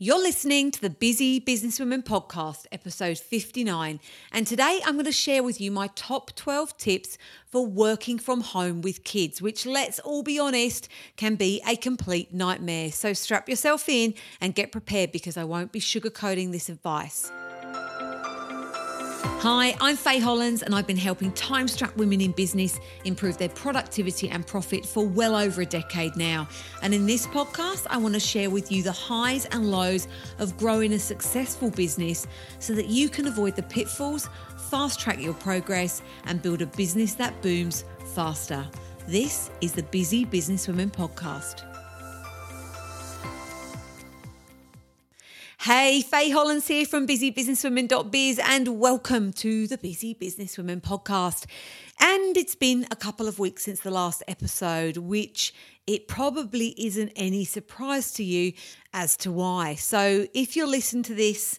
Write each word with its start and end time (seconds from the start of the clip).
You're 0.00 0.22
listening 0.22 0.70
to 0.70 0.80
the 0.80 0.90
Busy 0.90 1.40
Businesswomen 1.40 2.04
podcast, 2.04 2.66
episode 2.70 3.18
59. 3.18 3.98
And 4.30 4.46
today 4.46 4.78
I'm 4.86 4.92
going 4.92 5.06
to 5.06 5.10
share 5.10 5.42
with 5.42 5.60
you 5.60 5.72
my 5.72 5.88
top 5.96 6.36
12 6.36 6.76
tips 6.76 7.18
for 7.46 7.66
working 7.66 8.16
from 8.16 8.42
home 8.42 8.80
with 8.80 9.02
kids, 9.02 9.42
which, 9.42 9.66
let's 9.66 9.98
all 9.98 10.22
be 10.22 10.38
honest, 10.38 10.88
can 11.16 11.34
be 11.34 11.60
a 11.66 11.74
complete 11.74 12.32
nightmare. 12.32 12.92
So 12.92 13.12
strap 13.12 13.48
yourself 13.48 13.88
in 13.88 14.14
and 14.40 14.54
get 14.54 14.70
prepared 14.70 15.10
because 15.10 15.36
I 15.36 15.42
won't 15.42 15.72
be 15.72 15.80
sugarcoating 15.80 16.52
this 16.52 16.68
advice. 16.68 17.32
Hi, 19.20 19.76
I'm 19.80 19.96
Fay 19.96 20.20
Hollands, 20.20 20.62
and 20.62 20.72
I've 20.72 20.86
been 20.86 20.96
helping 20.96 21.32
time 21.32 21.66
strapped 21.66 21.96
women 21.96 22.20
in 22.20 22.30
business 22.30 22.78
improve 23.04 23.36
their 23.36 23.48
productivity 23.48 24.28
and 24.28 24.46
profit 24.46 24.86
for 24.86 25.06
well 25.06 25.34
over 25.34 25.62
a 25.62 25.66
decade 25.66 26.16
now. 26.16 26.48
And 26.82 26.94
in 26.94 27.04
this 27.04 27.26
podcast, 27.26 27.86
I 27.90 27.96
want 27.96 28.14
to 28.14 28.20
share 28.20 28.48
with 28.48 28.70
you 28.70 28.84
the 28.84 28.92
highs 28.92 29.44
and 29.46 29.72
lows 29.72 30.06
of 30.38 30.56
growing 30.56 30.92
a 30.92 30.98
successful 31.00 31.70
business 31.70 32.28
so 32.60 32.74
that 32.74 32.86
you 32.86 33.08
can 33.08 33.26
avoid 33.26 33.56
the 33.56 33.62
pitfalls, 33.64 34.28
fast 34.70 35.00
track 35.00 35.20
your 35.20 35.34
progress, 35.34 36.00
and 36.26 36.40
build 36.40 36.62
a 36.62 36.66
business 36.66 37.14
that 37.14 37.40
booms 37.42 37.84
faster. 38.14 38.64
This 39.08 39.50
is 39.60 39.72
the 39.72 39.82
Busy 39.84 40.26
Businesswomen 40.26 40.92
Podcast. 40.92 41.77
Hey, 45.62 46.02
Fay 46.02 46.30
Hollands 46.30 46.68
here 46.68 46.86
from 46.86 47.04
busybusinesswomen.biz 47.04 48.38
and 48.38 48.78
welcome 48.78 49.32
to 49.32 49.66
the 49.66 49.76
Busy 49.76 50.14
Businesswomen 50.14 50.80
podcast. 50.80 51.46
And 51.98 52.36
it's 52.36 52.54
been 52.54 52.86
a 52.92 52.96
couple 52.96 53.26
of 53.26 53.40
weeks 53.40 53.64
since 53.64 53.80
the 53.80 53.90
last 53.90 54.22
episode, 54.28 54.98
which 54.98 55.52
it 55.84 56.06
probably 56.06 56.76
isn't 56.78 57.10
any 57.16 57.44
surprise 57.44 58.12
to 58.12 58.22
you 58.22 58.52
as 58.94 59.16
to 59.16 59.32
why. 59.32 59.74
So 59.74 60.28
if 60.32 60.54
you're 60.54 60.68
listening 60.68 61.02
to 61.02 61.14
this, 61.14 61.58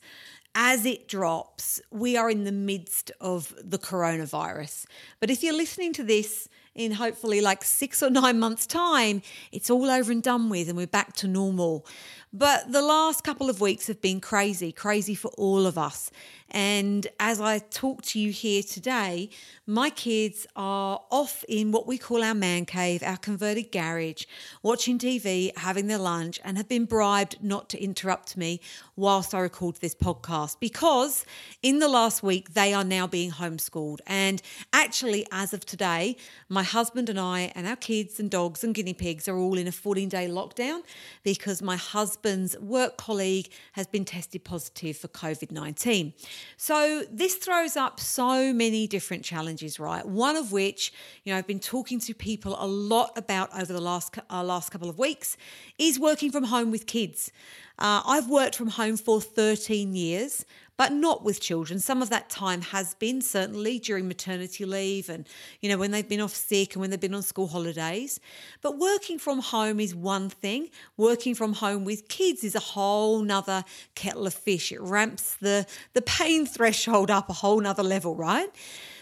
as 0.55 0.85
it 0.85 1.09
drops, 1.09 1.81
we 1.91 2.15
are 2.15 2.29
in 2.29 2.45
the 2.45 2.53
midst 2.53 3.11
of 3.19 3.53
the 3.61 3.77
coronavirus. 3.77 4.85
But 5.19 5.29
if 5.29 5.43
you're 5.43 5.53
listening 5.53 5.91
to 5.93 6.05
this 6.05 6.47
in 6.75 6.93
hopefully 6.93 7.41
like 7.41 7.63
six 7.63 8.01
or 8.01 8.09
nine 8.09 8.39
months' 8.39 8.65
time, 8.65 9.21
it's 9.51 9.69
all 9.69 9.89
over 9.89 10.11
and 10.11 10.23
done 10.23 10.49
with 10.49 10.67
and 10.67 10.77
we're 10.77 10.87
back 10.87 11.13
to 11.17 11.27
normal. 11.27 11.85
But 12.31 12.71
the 12.71 12.81
last 12.81 13.23
couple 13.23 13.49
of 13.49 13.59
weeks 13.59 13.87
have 13.87 14.01
been 14.01 14.21
crazy, 14.21 14.71
crazy 14.71 15.15
for 15.15 15.31
all 15.37 15.65
of 15.65 15.77
us. 15.79 16.11
And 16.51 17.07
as 17.19 17.39
I 17.39 17.59
talk 17.59 18.01
to 18.03 18.19
you 18.19 18.31
here 18.31 18.63
today, 18.63 19.29
my 19.67 19.89
kids 19.89 20.47
are 20.55 21.01
off 21.11 21.43
in 21.47 21.71
what 21.71 21.85
we 21.85 21.97
call 21.97 22.23
our 22.23 22.33
man 22.33 22.65
cave, 22.65 23.03
our 23.03 23.17
converted 23.17 23.71
garage, 23.71 24.25
watching 24.63 24.97
TV, 24.97 25.55
having 25.57 25.87
their 25.87 25.99
lunch, 25.99 26.39
and 26.43 26.57
have 26.57 26.67
been 26.67 26.85
bribed 26.85 27.37
not 27.41 27.69
to 27.69 27.83
interrupt 27.83 28.35
me 28.35 28.61
whilst 28.95 29.35
I 29.35 29.39
record 29.39 29.75
this 29.75 29.93
podcast 29.93 30.59
because 30.59 31.25
in 31.61 31.79
the 31.79 31.87
last 31.87 32.23
week 32.23 32.53
they 32.53 32.73
are 32.73 32.83
now 32.83 33.05
being 33.05 33.31
homeschooled. 33.31 33.99
And 34.07 34.41
actually, 34.73 35.27
as 35.31 35.53
of 35.53 35.65
today, 35.65 36.17
my 36.47 36.63
husband 36.69 37.09
and 37.09 37.19
I 37.19 37.51
and 37.55 37.67
our 37.67 37.75
kids 37.75 38.19
and 38.19 38.29
dogs 38.29 38.63
and 38.63 38.73
guinea 38.73 38.93
pigs 38.93 39.27
are 39.27 39.37
all 39.37 39.57
in 39.57 39.67
a 39.67 39.71
14 39.71 40.09
day 40.09 40.27
lockdown 40.27 40.81
because 41.23 41.61
my 41.61 41.75
husband's 41.75 42.57
work 42.59 42.97
colleague 42.97 43.49
has 43.73 43.87
been 43.87 44.05
tested 44.05 44.43
positive 44.43 44.97
for 44.97 45.07
COVID 45.07 45.51
19. 45.51 46.13
So 46.57 47.03
this 47.11 47.35
throws 47.35 47.75
up 47.75 47.99
so 47.99 48.53
many 48.53 48.87
different 48.87 49.23
challenges, 49.23 49.79
right? 49.79 50.05
One 50.05 50.35
of 50.35 50.51
which, 50.51 50.93
you 51.23 51.33
know, 51.33 51.37
I've 51.37 51.47
been 51.47 51.59
talking 51.59 51.99
to 52.01 52.13
people 52.13 52.55
a 52.59 52.67
lot 52.67 53.17
about 53.17 53.49
over 53.53 53.73
the 53.73 53.81
last 53.81 54.17
uh, 54.29 54.43
last 54.43 54.71
couple 54.71 54.89
of 54.89 54.97
weeks 54.97 55.37
is 55.77 55.99
working 55.99 56.31
from 56.31 56.45
home 56.45 56.71
with 56.71 56.85
kids. 56.85 57.31
Uh, 57.79 58.01
I've 58.05 58.29
worked 58.29 58.55
from 58.55 58.67
home 58.67 58.97
for 58.97 59.19
13 59.19 59.95
years 59.95 60.45
but 60.79 60.93
not 60.93 61.25
with 61.25 61.41
children. 61.41 61.77
Some 61.77 62.01
of 62.01 62.09
that 62.09 62.29
time 62.29 62.61
has 62.61 62.93
been 62.93 63.19
certainly 63.19 63.79
during 63.79 64.07
maternity 64.07 64.63
leave 64.63 65.09
and, 65.09 65.27
you 65.59 65.67
know, 65.67 65.77
when 65.77 65.91
they've 65.91 66.07
been 66.07 66.21
off 66.21 66.33
sick 66.33 66.73
and 66.73 66.79
when 66.79 66.89
they've 66.89 66.97
been 66.97 67.13
on 67.13 67.21
school 67.21 67.47
holidays. 67.47 68.21
But 68.61 68.77
working 68.77 69.19
from 69.19 69.41
home 69.41 69.81
is 69.81 69.93
one 69.93 70.29
thing. 70.29 70.69
Working 70.95 71.35
from 71.35 71.51
home 71.51 71.83
with 71.83 72.07
kids 72.07 72.45
is 72.45 72.55
a 72.55 72.61
whole 72.61 73.21
nother 73.21 73.65
kettle 73.95 74.25
of 74.25 74.33
fish. 74.33 74.71
It 74.71 74.79
ramps 74.79 75.35
the, 75.41 75.67
the 75.95 76.01
pain 76.01 76.45
threshold 76.45 77.11
up 77.11 77.29
a 77.29 77.33
whole 77.33 77.59
nother 77.59 77.83
level, 77.83 78.15
right? 78.15 78.47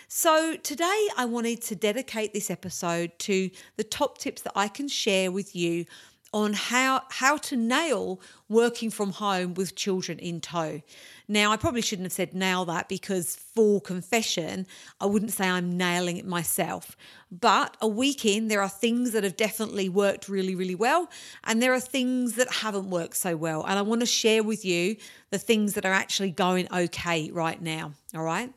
So, 0.07 0.56
today 0.56 1.09
I 1.16 1.25
wanted 1.25 1.62
to 1.63 1.75
dedicate 1.75 2.34
this 2.34 2.50
episode 2.50 3.12
to 3.19 3.52
the 3.75 3.84
top 3.84 4.18
tips 4.18 4.41
that 4.44 4.53
I 4.56 4.68
can 4.69 4.88
share 4.88 5.31
with 5.31 5.56
you 5.56 5.85
on 6.34 6.54
how 6.54 7.02
how 7.10 7.38
to 7.38 7.56
nail 7.56 8.20
working 8.50 8.90
from 8.90 9.12
home 9.12 9.54
with 9.54 9.76
children 9.76 10.20
in 10.20 10.42
tow. 10.42 10.82
Now, 11.28 11.52
I 11.52 11.58
probably 11.58 11.82
shouldn't 11.82 12.06
have 12.06 12.14
said 12.14 12.34
nail 12.34 12.64
that 12.66 12.88
because 12.88 13.36
full 13.36 13.82
confession, 13.82 14.66
I 15.02 15.08
wouldn't 15.08 15.34
say 15.34 15.50
I'm 15.50 15.76
nailing 15.76 16.16
it 16.16 16.26
myself. 16.26 16.96
But 17.30 17.76
a 17.82 17.88
week 17.88 18.24
in, 18.26 18.48
there 18.48 18.62
are 18.62 18.70
things 18.70 19.12
that 19.12 19.26
have 19.26 19.36
definitely 19.36 19.90
worked 19.90 20.30
really, 20.30 20.56
really 20.56 20.76
well, 20.76 21.10
and 21.44 21.62
there 21.62 21.74
are 21.74 21.82
things 21.82 22.36
that 22.36 22.50
haven't 22.50 22.90
worked 22.90 23.18
so 23.18 23.36
well. 23.36 23.66
And 23.66 23.78
I 23.78 23.82
want 23.82 24.02
to 24.02 24.08
share 24.08 24.42
with 24.42 24.64
you 24.64 24.96
the 25.30 25.38
things 25.38 25.74
that 25.74 25.86
are 25.86 25.94
actually 25.94 26.32
going 26.32 26.68
okay 26.74 27.30
right 27.32 27.62
now. 27.62 27.92
All 28.16 28.24
right. 28.24 28.54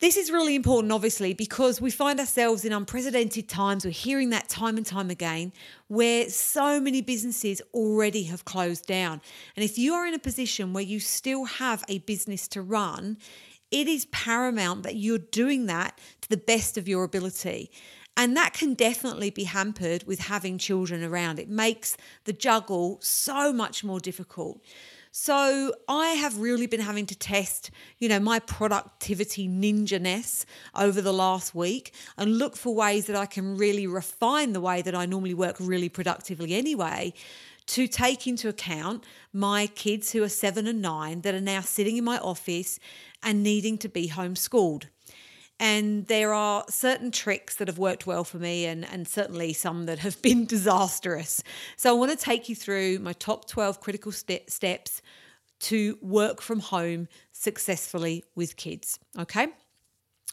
This 0.00 0.16
is 0.16 0.30
really 0.30 0.54
important, 0.54 0.92
obviously, 0.92 1.34
because 1.34 1.80
we 1.80 1.90
find 1.90 2.20
ourselves 2.20 2.64
in 2.64 2.72
unprecedented 2.72 3.48
times. 3.48 3.84
We're 3.84 3.90
hearing 3.90 4.30
that 4.30 4.48
time 4.48 4.76
and 4.76 4.86
time 4.86 5.10
again 5.10 5.52
where 5.88 6.30
so 6.30 6.80
many 6.80 7.02
businesses 7.02 7.60
already 7.74 8.22
have 8.24 8.44
closed 8.44 8.86
down. 8.86 9.20
And 9.56 9.64
if 9.64 9.76
you 9.76 9.94
are 9.94 10.06
in 10.06 10.14
a 10.14 10.20
position 10.20 10.72
where 10.72 10.84
you 10.84 11.00
still 11.00 11.46
have 11.46 11.82
a 11.88 11.98
business 11.98 12.46
to 12.48 12.62
run, 12.62 13.16
it 13.72 13.88
is 13.88 14.06
paramount 14.06 14.84
that 14.84 14.94
you're 14.94 15.18
doing 15.18 15.66
that 15.66 15.98
to 16.20 16.28
the 16.28 16.36
best 16.36 16.78
of 16.78 16.86
your 16.86 17.02
ability. 17.02 17.68
And 18.16 18.36
that 18.36 18.52
can 18.52 18.74
definitely 18.74 19.30
be 19.30 19.44
hampered 19.44 20.04
with 20.04 20.20
having 20.20 20.58
children 20.58 21.02
around. 21.02 21.40
It 21.40 21.48
makes 21.48 21.96
the 22.22 22.32
juggle 22.32 23.00
so 23.02 23.52
much 23.52 23.82
more 23.82 23.98
difficult. 23.98 24.60
So 25.20 25.74
I 25.88 26.10
have 26.10 26.38
really 26.38 26.68
been 26.68 26.78
having 26.78 27.04
to 27.06 27.14
test, 27.16 27.72
you 27.98 28.08
know, 28.08 28.20
my 28.20 28.38
productivity 28.38 29.48
ninja-ness 29.48 30.46
over 30.76 31.00
the 31.00 31.12
last 31.12 31.56
week 31.56 31.92
and 32.16 32.38
look 32.38 32.56
for 32.56 32.72
ways 32.72 33.06
that 33.06 33.16
I 33.16 33.26
can 33.26 33.56
really 33.56 33.88
refine 33.88 34.52
the 34.52 34.60
way 34.60 34.80
that 34.80 34.94
I 34.94 35.06
normally 35.06 35.34
work 35.34 35.56
really 35.58 35.88
productively 35.88 36.54
anyway 36.54 37.12
to 37.66 37.88
take 37.88 38.28
into 38.28 38.48
account 38.48 39.02
my 39.32 39.66
kids 39.66 40.12
who 40.12 40.22
are 40.22 40.28
seven 40.28 40.68
and 40.68 40.80
nine 40.80 41.22
that 41.22 41.34
are 41.34 41.40
now 41.40 41.62
sitting 41.62 41.96
in 41.96 42.04
my 42.04 42.18
office 42.18 42.78
and 43.20 43.42
needing 43.42 43.76
to 43.78 43.88
be 43.88 44.10
homeschooled. 44.10 44.84
And 45.60 46.06
there 46.06 46.32
are 46.32 46.64
certain 46.68 47.10
tricks 47.10 47.56
that 47.56 47.66
have 47.68 47.78
worked 47.78 48.06
well 48.06 48.22
for 48.24 48.38
me, 48.38 48.64
and, 48.64 48.84
and 48.84 49.08
certainly 49.08 49.52
some 49.52 49.86
that 49.86 49.98
have 49.98 50.20
been 50.22 50.44
disastrous. 50.46 51.42
So, 51.76 51.90
I 51.90 51.98
want 51.98 52.16
to 52.16 52.16
take 52.16 52.48
you 52.48 52.54
through 52.54 53.00
my 53.00 53.12
top 53.14 53.48
12 53.48 53.80
critical 53.80 54.12
st- 54.12 54.50
steps 54.50 55.02
to 55.60 55.98
work 56.00 56.40
from 56.40 56.60
home 56.60 57.08
successfully 57.32 58.24
with 58.34 58.56
kids. 58.56 58.98
Okay. 59.18 59.48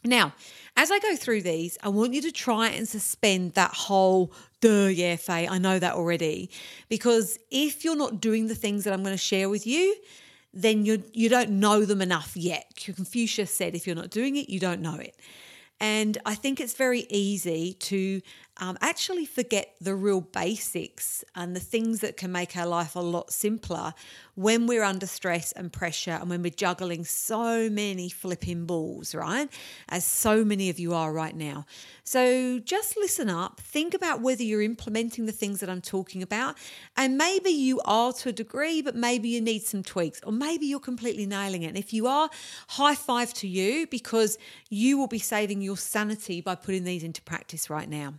Now, 0.04 0.34
as 0.76 0.90
I 0.90 0.98
go 1.00 1.16
through 1.16 1.42
these, 1.42 1.76
I 1.82 1.88
want 1.88 2.12
you 2.14 2.22
to 2.22 2.32
try 2.32 2.68
and 2.68 2.88
suspend 2.88 3.54
that 3.54 3.72
whole, 3.72 4.32
duh, 4.60 4.86
yeah, 4.86 5.16
Fay, 5.16 5.48
I 5.48 5.58
know 5.58 5.78
that 5.78 5.94
already. 5.94 6.50
Because 6.88 7.38
if 7.50 7.84
you're 7.84 7.96
not 7.96 8.20
doing 8.20 8.46
the 8.46 8.54
things 8.54 8.84
that 8.84 8.92
I'm 8.92 9.02
going 9.02 9.14
to 9.14 9.18
share 9.18 9.48
with 9.48 9.66
you, 9.66 9.96
then 10.56 10.84
you 10.86 11.02
you 11.12 11.28
don't 11.28 11.50
know 11.50 11.84
them 11.84 12.00
enough 12.00 12.36
yet. 12.36 12.72
Confucius 12.76 13.50
said, 13.50 13.74
if 13.74 13.86
you're 13.86 13.96
not 13.96 14.10
doing 14.10 14.36
it, 14.36 14.48
you 14.48 14.58
don't 14.58 14.80
know 14.80 14.96
it. 14.96 15.14
And 15.78 16.16
I 16.24 16.34
think 16.34 16.60
it's 16.60 16.74
very 16.74 17.06
easy 17.10 17.74
to 17.74 18.22
um, 18.58 18.78
actually 18.80 19.26
forget 19.26 19.74
the 19.80 19.94
real 19.94 20.20
basics 20.20 21.24
and 21.34 21.54
the 21.54 21.60
things 21.60 22.00
that 22.00 22.16
can 22.16 22.32
make 22.32 22.56
our 22.56 22.66
life 22.66 22.96
a 22.96 23.00
lot 23.00 23.32
simpler 23.32 23.92
when 24.34 24.66
we're 24.66 24.82
under 24.82 25.06
stress 25.06 25.52
and 25.52 25.72
pressure 25.72 26.12
and 26.12 26.30
when 26.30 26.42
we're 26.42 26.50
juggling 26.50 27.04
so 27.04 27.68
many 27.68 28.08
flipping 28.08 28.66
balls, 28.66 29.14
right? 29.14 29.48
As 29.88 30.04
so 30.04 30.44
many 30.44 30.70
of 30.70 30.78
you 30.78 30.94
are 30.94 31.12
right 31.12 31.36
now. 31.36 31.66
So 32.04 32.58
just 32.60 32.96
listen 32.96 33.28
up, 33.28 33.60
think 33.60 33.94
about 33.94 34.20
whether 34.20 34.42
you're 34.42 34.62
implementing 34.62 35.26
the 35.26 35.32
things 35.32 35.60
that 35.60 35.68
I'm 35.68 35.80
talking 35.80 36.22
about. 36.22 36.56
And 36.96 37.18
maybe 37.18 37.50
you 37.50 37.80
are 37.84 38.12
to 38.14 38.28
a 38.28 38.32
degree, 38.32 38.80
but 38.80 38.94
maybe 38.94 39.28
you 39.28 39.40
need 39.40 39.62
some 39.62 39.82
tweaks, 39.82 40.20
or 40.24 40.32
maybe 40.32 40.66
you're 40.66 40.80
completely 40.80 41.26
nailing 41.26 41.62
it. 41.62 41.68
And 41.68 41.78
if 41.78 41.92
you 41.92 42.06
are, 42.06 42.30
high 42.68 42.94
five 42.94 43.34
to 43.34 43.48
you 43.48 43.86
because 43.86 44.38
you 44.70 44.98
will 44.98 45.08
be 45.08 45.18
saving 45.18 45.62
your 45.62 45.76
sanity 45.76 46.40
by 46.40 46.54
putting 46.54 46.84
these 46.84 47.02
into 47.02 47.22
practice 47.22 47.68
right 47.68 47.88
now. 47.88 48.14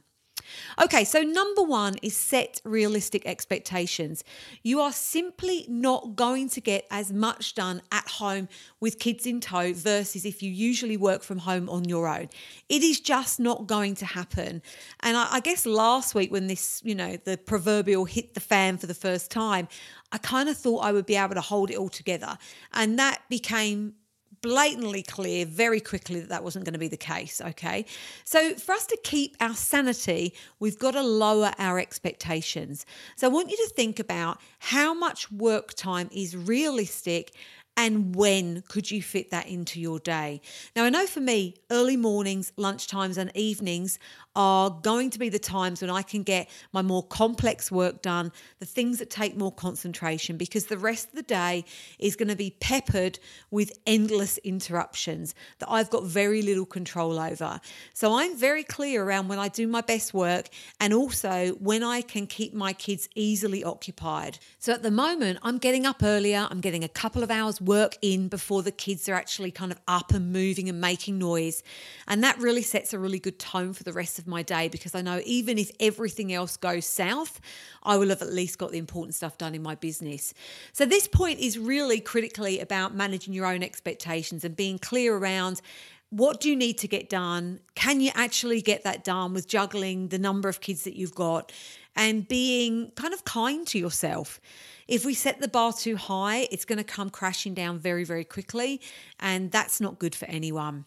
Okay, 0.81 1.03
so 1.03 1.21
number 1.21 1.63
one 1.63 1.95
is 2.01 2.15
set 2.15 2.61
realistic 2.63 3.25
expectations. 3.25 4.23
You 4.63 4.81
are 4.81 4.91
simply 4.91 5.65
not 5.67 6.15
going 6.15 6.49
to 6.49 6.61
get 6.61 6.85
as 6.91 7.11
much 7.11 7.55
done 7.55 7.81
at 7.91 8.07
home 8.07 8.47
with 8.79 8.99
kids 8.99 9.25
in 9.25 9.39
tow 9.39 9.73
versus 9.73 10.25
if 10.25 10.41
you 10.43 10.51
usually 10.51 10.97
work 10.97 11.23
from 11.23 11.39
home 11.39 11.69
on 11.69 11.85
your 11.85 12.07
own. 12.07 12.29
It 12.69 12.83
is 12.83 12.99
just 12.99 13.39
not 13.39 13.67
going 13.67 13.95
to 13.95 14.05
happen. 14.05 14.61
And 15.01 15.17
I, 15.17 15.27
I 15.31 15.39
guess 15.39 15.65
last 15.65 16.15
week, 16.15 16.31
when 16.31 16.47
this, 16.47 16.81
you 16.83 16.95
know, 16.95 17.17
the 17.17 17.37
proverbial 17.37 18.05
hit 18.05 18.33
the 18.33 18.39
fan 18.39 18.77
for 18.77 18.87
the 18.87 18.93
first 18.93 19.31
time, 19.31 19.67
I 20.11 20.17
kind 20.17 20.49
of 20.49 20.57
thought 20.57 20.79
I 20.79 20.91
would 20.91 21.05
be 21.05 21.15
able 21.15 21.35
to 21.35 21.41
hold 21.41 21.69
it 21.69 21.75
all 21.75 21.89
together. 21.89 22.37
And 22.73 22.97
that 22.99 23.21
became 23.29 23.95
blatantly 24.41 25.03
clear 25.03 25.45
very 25.45 25.79
quickly 25.79 26.19
that 26.19 26.29
that 26.29 26.43
wasn't 26.43 26.65
going 26.65 26.73
to 26.73 26.79
be 26.79 26.87
the 26.87 26.97
case. 26.97 27.41
Okay. 27.41 27.85
So, 28.23 28.53
for 28.55 28.73
us 28.73 28.85
to 28.87 28.97
keep 29.03 29.35
our 29.39 29.55
sanity, 29.55 30.33
we've 30.59 30.79
got 30.79 30.91
to 30.91 31.01
lower 31.01 31.51
our 31.57 31.79
expectations. 31.79 32.85
So, 33.15 33.27
I 33.27 33.31
want 33.31 33.49
you 33.49 33.57
to 33.57 33.73
think 33.75 33.99
about 33.99 34.39
how 34.59 34.93
much 34.93 35.31
work 35.31 35.73
time 35.73 36.09
is 36.11 36.35
realistic 36.35 37.33
and 37.77 38.15
when 38.15 38.63
could 38.67 38.89
you 38.89 39.03
fit 39.03 39.29
that 39.29 39.47
into 39.47 39.79
your 39.79 39.99
day? 39.99 40.41
Now, 40.75 40.83
I 40.83 40.89
know 40.89 41.05
for 41.05 41.21
me, 41.21 41.55
early 41.69 41.95
mornings, 41.95 42.51
lunchtimes, 42.57 43.17
and 43.17 43.31
evenings 43.35 43.99
are 44.35 44.69
going 44.69 45.09
to 45.11 45.19
be 45.19 45.29
the 45.29 45.39
times 45.39 45.81
when 45.81 45.89
I 45.89 46.01
can 46.01 46.23
get 46.23 46.49
my 46.71 46.81
more 46.81 47.03
complex 47.03 47.71
work 47.71 48.01
done, 48.01 48.31
the 48.59 48.65
things 48.65 48.99
that 48.99 49.09
take 49.09 49.37
more 49.37 49.51
concentration, 49.51 50.37
because 50.37 50.65
the 50.65 50.77
rest 50.77 51.09
of 51.09 51.15
the 51.15 51.23
day 51.23 51.65
is 51.99 52.15
going 52.15 52.27
to 52.27 52.35
be 52.35 52.55
peppered 52.59 53.19
with 53.51 53.71
endless 53.85 54.37
interruptions 54.39 55.35
that 55.59 55.69
I've 55.69 55.89
got 55.89 56.03
very 56.03 56.41
little 56.41 56.65
control 56.65 57.19
over. 57.19 57.59
So 57.93 58.17
I'm 58.17 58.37
very 58.37 58.63
clear 58.63 59.03
around 59.03 59.27
when 59.27 59.39
I 59.39 59.47
do 59.47 59.67
my 59.67 59.81
best 59.81 60.13
work 60.13 60.49
and 60.79 60.93
also 60.93 61.49
when 61.59 61.83
I 61.83 62.01
can 62.01 62.25
keep 62.27 62.53
my 62.53 62.73
kids 62.73 63.09
easily 63.15 63.63
occupied. 63.63 64.39
So 64.59 64.73
at 64.73 64.83
the 64.83 64.91
moment, 64.91 65.39
I'm 65.43 65.57
getting 65.57 65.85
up 65.85 66.03
earlier, 66.03 66.47
I'm 66.49 66.61
getting 66.61 66.83
a 66.83 66.89
couple 66.89 67.23
of 67.23 67.31
hours 67.31 67.59
work 67.67 67.97
in 68.01 68.27
before 68.27 68.63
the 68.63 68.71
kids 68.71 69.07
are 69.07 69.13
actually 69.13 69.51
kind 69.51 69.71
of 69.71 69.79
up 69.87 70.11
and 70.13 70.33
moving 70.33 70.69
and 70.69 70.81
making 70.81 71.19
noise. 71.19 71.61
And 72.07 72.23
that 72.23 72.39
really 72.39 72.63
sets 72.63 72.93
a 72.93 72.99
really 72.99 73.19
good 73.19 73.37
tone 73.37 73.73
for 73.73 73.83
the 73.83 73.93
rest 73.93 74.17
of 74.17 74.25
my 74.25 74.41
day 74.41 74.69
because 74.69 74.95
I 74.95 75.01
know 75.01 75.21
even 75.25 75.59
if 75.59 75.69
everything 75.79 76.33
else 76.33 76.57
goes 76.57 76.85
south, 76.85 77.39
I 77.83 77.97
will 77.97 78.09
have 78.09 78.21
at 78.21 78.33
least 78.33 78.57
got 78.57 78.71
the 78.71 78.77
important 78.77 79.13
stuff 79.13 79.37
done 79.37 79.53
in 79.53 79.61
my 79.61 79.75
business. 79.75 80.33
So, 80.73 80.85
this 80.85 81.07
point 81.07 81.39
is 81.39 81.59
really 81.59 81.99
critically 81.99 82.59
about 82.59 82.95
managing 82.95 83.33
your 83.33 83.45
own 83.45 83.61
expectations 83.61 84.43
and 84.43 84.55
being 84.55 84.79
clear 84.79 85.15
around 85.15 85.61
what 86.09 86.39
do 86.39 86.49
you 86.49 86.55
need 86.55 86.77
to 86.79 86.87
get 86.87 87.09
done? 87.09 87.59
Can 87.75 87.99
you 87.99 88.11
actually 88.15 88.61
get 88.61 88.83
that 88.83 89.03
done 89.03 89.33
with 89.33 89.47
juggling 89.47 90.07
the 90.07 90.19
number 90.19 90.47
of 90.47 90.61
kids 90.61 90.83
that 90.83 90.95
you've 90.95 91.15
got 91.15 91.51
and 91.95 92.27
being 92.27 92.91
kind 92.95 93.13
of 93.13 93.25
kind 93.25 93.67
to 93.67 93.79
yourself? 93.79 94.39
If 94.87 95.03
we 95.03 95.13
set 95.13 95.41
the 95.41 95.49
bar 95.49 95.73
too 95.73 95.97
high, 95.97 96.47
it's 96.49 96.63
going 96.63 96.77
to 96.77 96.83
come 96.83 97.09
crashing 97.09 97.53
down 97.53 97.79
very, 97.79 98.05
very 98.05 98.23
quickly. 98.23 98.79
And 99.19 99.51
that's 99.51 99.81
not 99.81 99.99
good 99.99 100.15
for 100.15 100.25
anyone. 100.25 100.85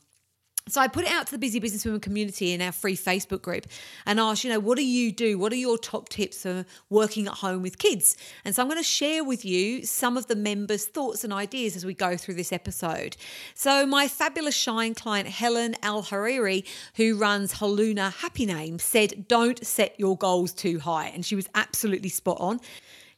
So 0.71 0.81
I 0.81 0.89
put 0.89 1.05
it 1.05 1.11
out 1.11 1.27
to 1.27 1.33
the 1.33 1.39
Busy 1.39 1.61
Businesswomen 1.61 2.01
community 2.01 2.53
in 2.53 2.63
our 2.63 2.73
free 2.73 2.97
Facebook 2.97 3.43
group 3.43 3.67
and 4.07 4.21
asked, 4.21 4.45
you 4.45 4.51
know, 4.51 4.61
what 4.61 4.79
do 4.79 4.85
you 4.85 5.11
do? 5.11 5.39
What 5.39 5.53
are 5.53 5.57
your 5.57 5.79
top 5.79 6.09
tips 6.09 6.43
for 6.43 6.65
working 6.89 7.27
at 7.27 7.35
home 7.35 7.63
with 7.63 7.79
kids? 7.79 8.17
And 8.45 8.55
so 8.55 8.63
I'm 8.63 8.69
going 8.69 8.79
to 8.79 8.85
share 8.85 9.25
with 9.25 9.45
you 9.45 9.85
some 9.85 10.17
of 10.17 10.27
the 10.27 10.37
members' 10.37 10.87
thoughts 10.87 11.25
and 11.25 11.33
ideas 11.33 11.77
as 11.77 11.85
we 11.85 11.95
go 11.95 12.17
through 12.17 12.35
this 12.35 12.53
episode. 12.53 13.17
So 13.55 13.85
my 13.85 14.07
fabulous 14.07 14.55
Shine 14.55 14.95
client, 14.95 15.29
Helen 15.29 15.75
Al 15.83 16.05
Hariri, 16.05 16.67
who 16.95 17.17
runs 17.17 17.55
Haluna 17.55 18.13
Happy 18.13 18.47
Name, 18.47 18.79
said, 18.79 19.27
don't 19.29 19.65
set 19.67 19.99
your 19.99 20.17
goals 20.17 20.53
too 20.53 20.79
high. 20.79 21.09
And 21.09 21.27
she 21.27 21.35
was 21.35 21.49
absolutely 21.55 22.11
spot 22.11 22.37
on. 22.41 22.61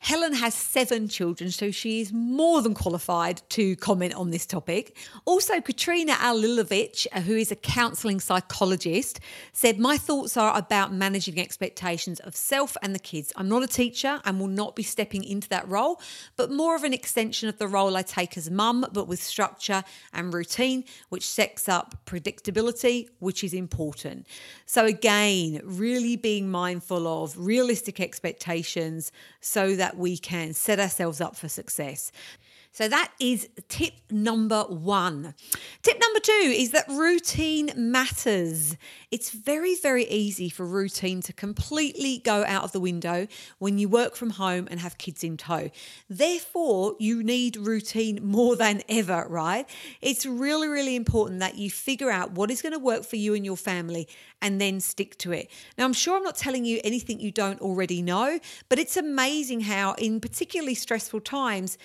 Helen 0.02 0.32
has 0.32 0.52
seven 0.52 1.06
children, 1.06 1.52
so 1.52 1.70
she 1.70 2.00
is 2.00 2.12
more 2.12 2.60
than 2.60 2.74
qualified 2.74 3.40
to 3.50 3.76
comment 3.76 4.14
on 4.14 4.30
this 4.30 4.44
topic. 4.44 4.96
Also, 5.26 5.60
Katrina 5.60 6.14
Alilovich, 6.14 7.06
uh, 7.12 7.20
who 7.20 7.36
is 7.36 7.52
a 7.52 7.56
counselling 7.56 8.18
psychologist, 8.18 9.20
said, 9.52 9.78
My 9.78 9.96
thoughts 9.96 10.36
are 10.36 10.58
about 10.58 10.92
managing 10.92 11.38
expectations 11.38 12.18
of 12.18 12.34
self 12.34 12.76
and 12.82 12.96
the 12.96 12.98
kids. 12.98 13.32
I'm 13.36 13.48
not 13.48 13.62
a 13.62 13.68
teacher 13.68 14.20
and 14.24 14.40
will 14.40 14.48
not 14.48 14.74
be 14.74 14.82
stepping 14.82 15.22
into 15.22 15.48
that 15.50 15.68
role, 15.68 16.00
but 16.36 16.50
more 16.50 16.74
of 16.74 16.82
an 16.82 16.92
extension 16.92 17.48
of 17.48 17.58
the 17.58 17.68
role 17.68 17.96
I 17.96 18.02
take 18.02 18.36
as 18.36 18.50
mum, 18.50 18.84
but 18.92 19.06
with 19.06 19.22
structure 19.22 19.84
and 20.12 20.34
routine, 20.34 20.82
which 21.10 21.24
sets 21.24 21.68
up 21.68 21.94
predictability, 22.06 23.08
which 23.20 23.44
is 23.44 23.54
important. 23.54 24.26
So, 24.66 24.84
again, 24.84 25.60
really 25.62 26.16
being 26.16 26.50
mindful 26.50 27.06
of 27.06 27.36
realistic 27.38 28.00
expectations 28.00 29.12
so 29.40 29.76
that 29.76 29.91
we 29.96 30.16
can 30.16 30.52
set 30.52 30.78
ourselves 30.80 31.20
up 31.20 31.36
for 31.36 31.48
success. 31.48 32.12
So 32.74 32.88
that 32.88 33.12
is 33.20 33.50
tip 33.68 33.92
number 34.10 34.62
one. 34.62 35.34
Tip 35.82 36.00
number 36.00 36.20
two 36.20 36.32
is 36.56 36.70
that 36.70 36.88
routine 36.88 37.70
matters. 37.76 38.78
It's 39.10 39.28
very, 39.28 39.74
very 39.74 40.04
easy 40.08 40.48
for 40.48 40.64
routine 40.64 41.20
to 41.22 41.34
completely 41.34 42.22
go 42.24 42.44
out 42.46 42.64
of 42.64 42.72
the 42.72 42.80
window 42.80 43.28
when 43.58 43.78
you 43.78 43.90
work 43.90 44.16
from 44.16 44.30
home 44.30 44.68
and 44.70 44.80
have 44.80 44.96
kids 44.96 45.22
in 45.22 45.36
tow. 45.36 45.70
Therefore, 46.08 46.96
you 46.98 47.22
need 47.22 47.58
routine 47.58 48.20
more 48.22 48.56
than 48.56 48.80
ever, 48.88 49.26
right? 49.28 49.68
It's 50.00 50.24
really, 50.24 50.68
really 50.68 50.96
important 50.96 51.40
that 51.40 51.56
you 51.56 51.70
figure 51.70 52.10
out 52.10 52.32
what 52.32 52.50
is 52.50 52.62
going 52.62 52.72
to 52.72 52.78
work 52.78 53.04
for 53.04 53.16
you 53.16 53.34
and 53.34 53.44
your 53.44 53.58
family 53.58 54.08
and 54.40 54.58
then 54.58 54.80
stick 54.80 55.18
to 55.18 55.32
it. 55.32 55.50
Now, 55.76 55.84
I'm 55.84 55.92
sure 55.92 56.16
I'm 56.16 56.24
not 56.24 56.36
telling 56.36 56.64
you 56.64 56.80
anything 56.84 57.20
you 57.20 57.32
don't 57.32 57.60
already 57.60 58.00
know, 58.00 58.40
but 58.70 58.78
it's 58.78 58.96
amazing 58.96 59.60
how, 59.60 59.92
in 59.98 60.20
particularly 60.20 60.74
stressful 60.74 61.20
times, 61.20 61.76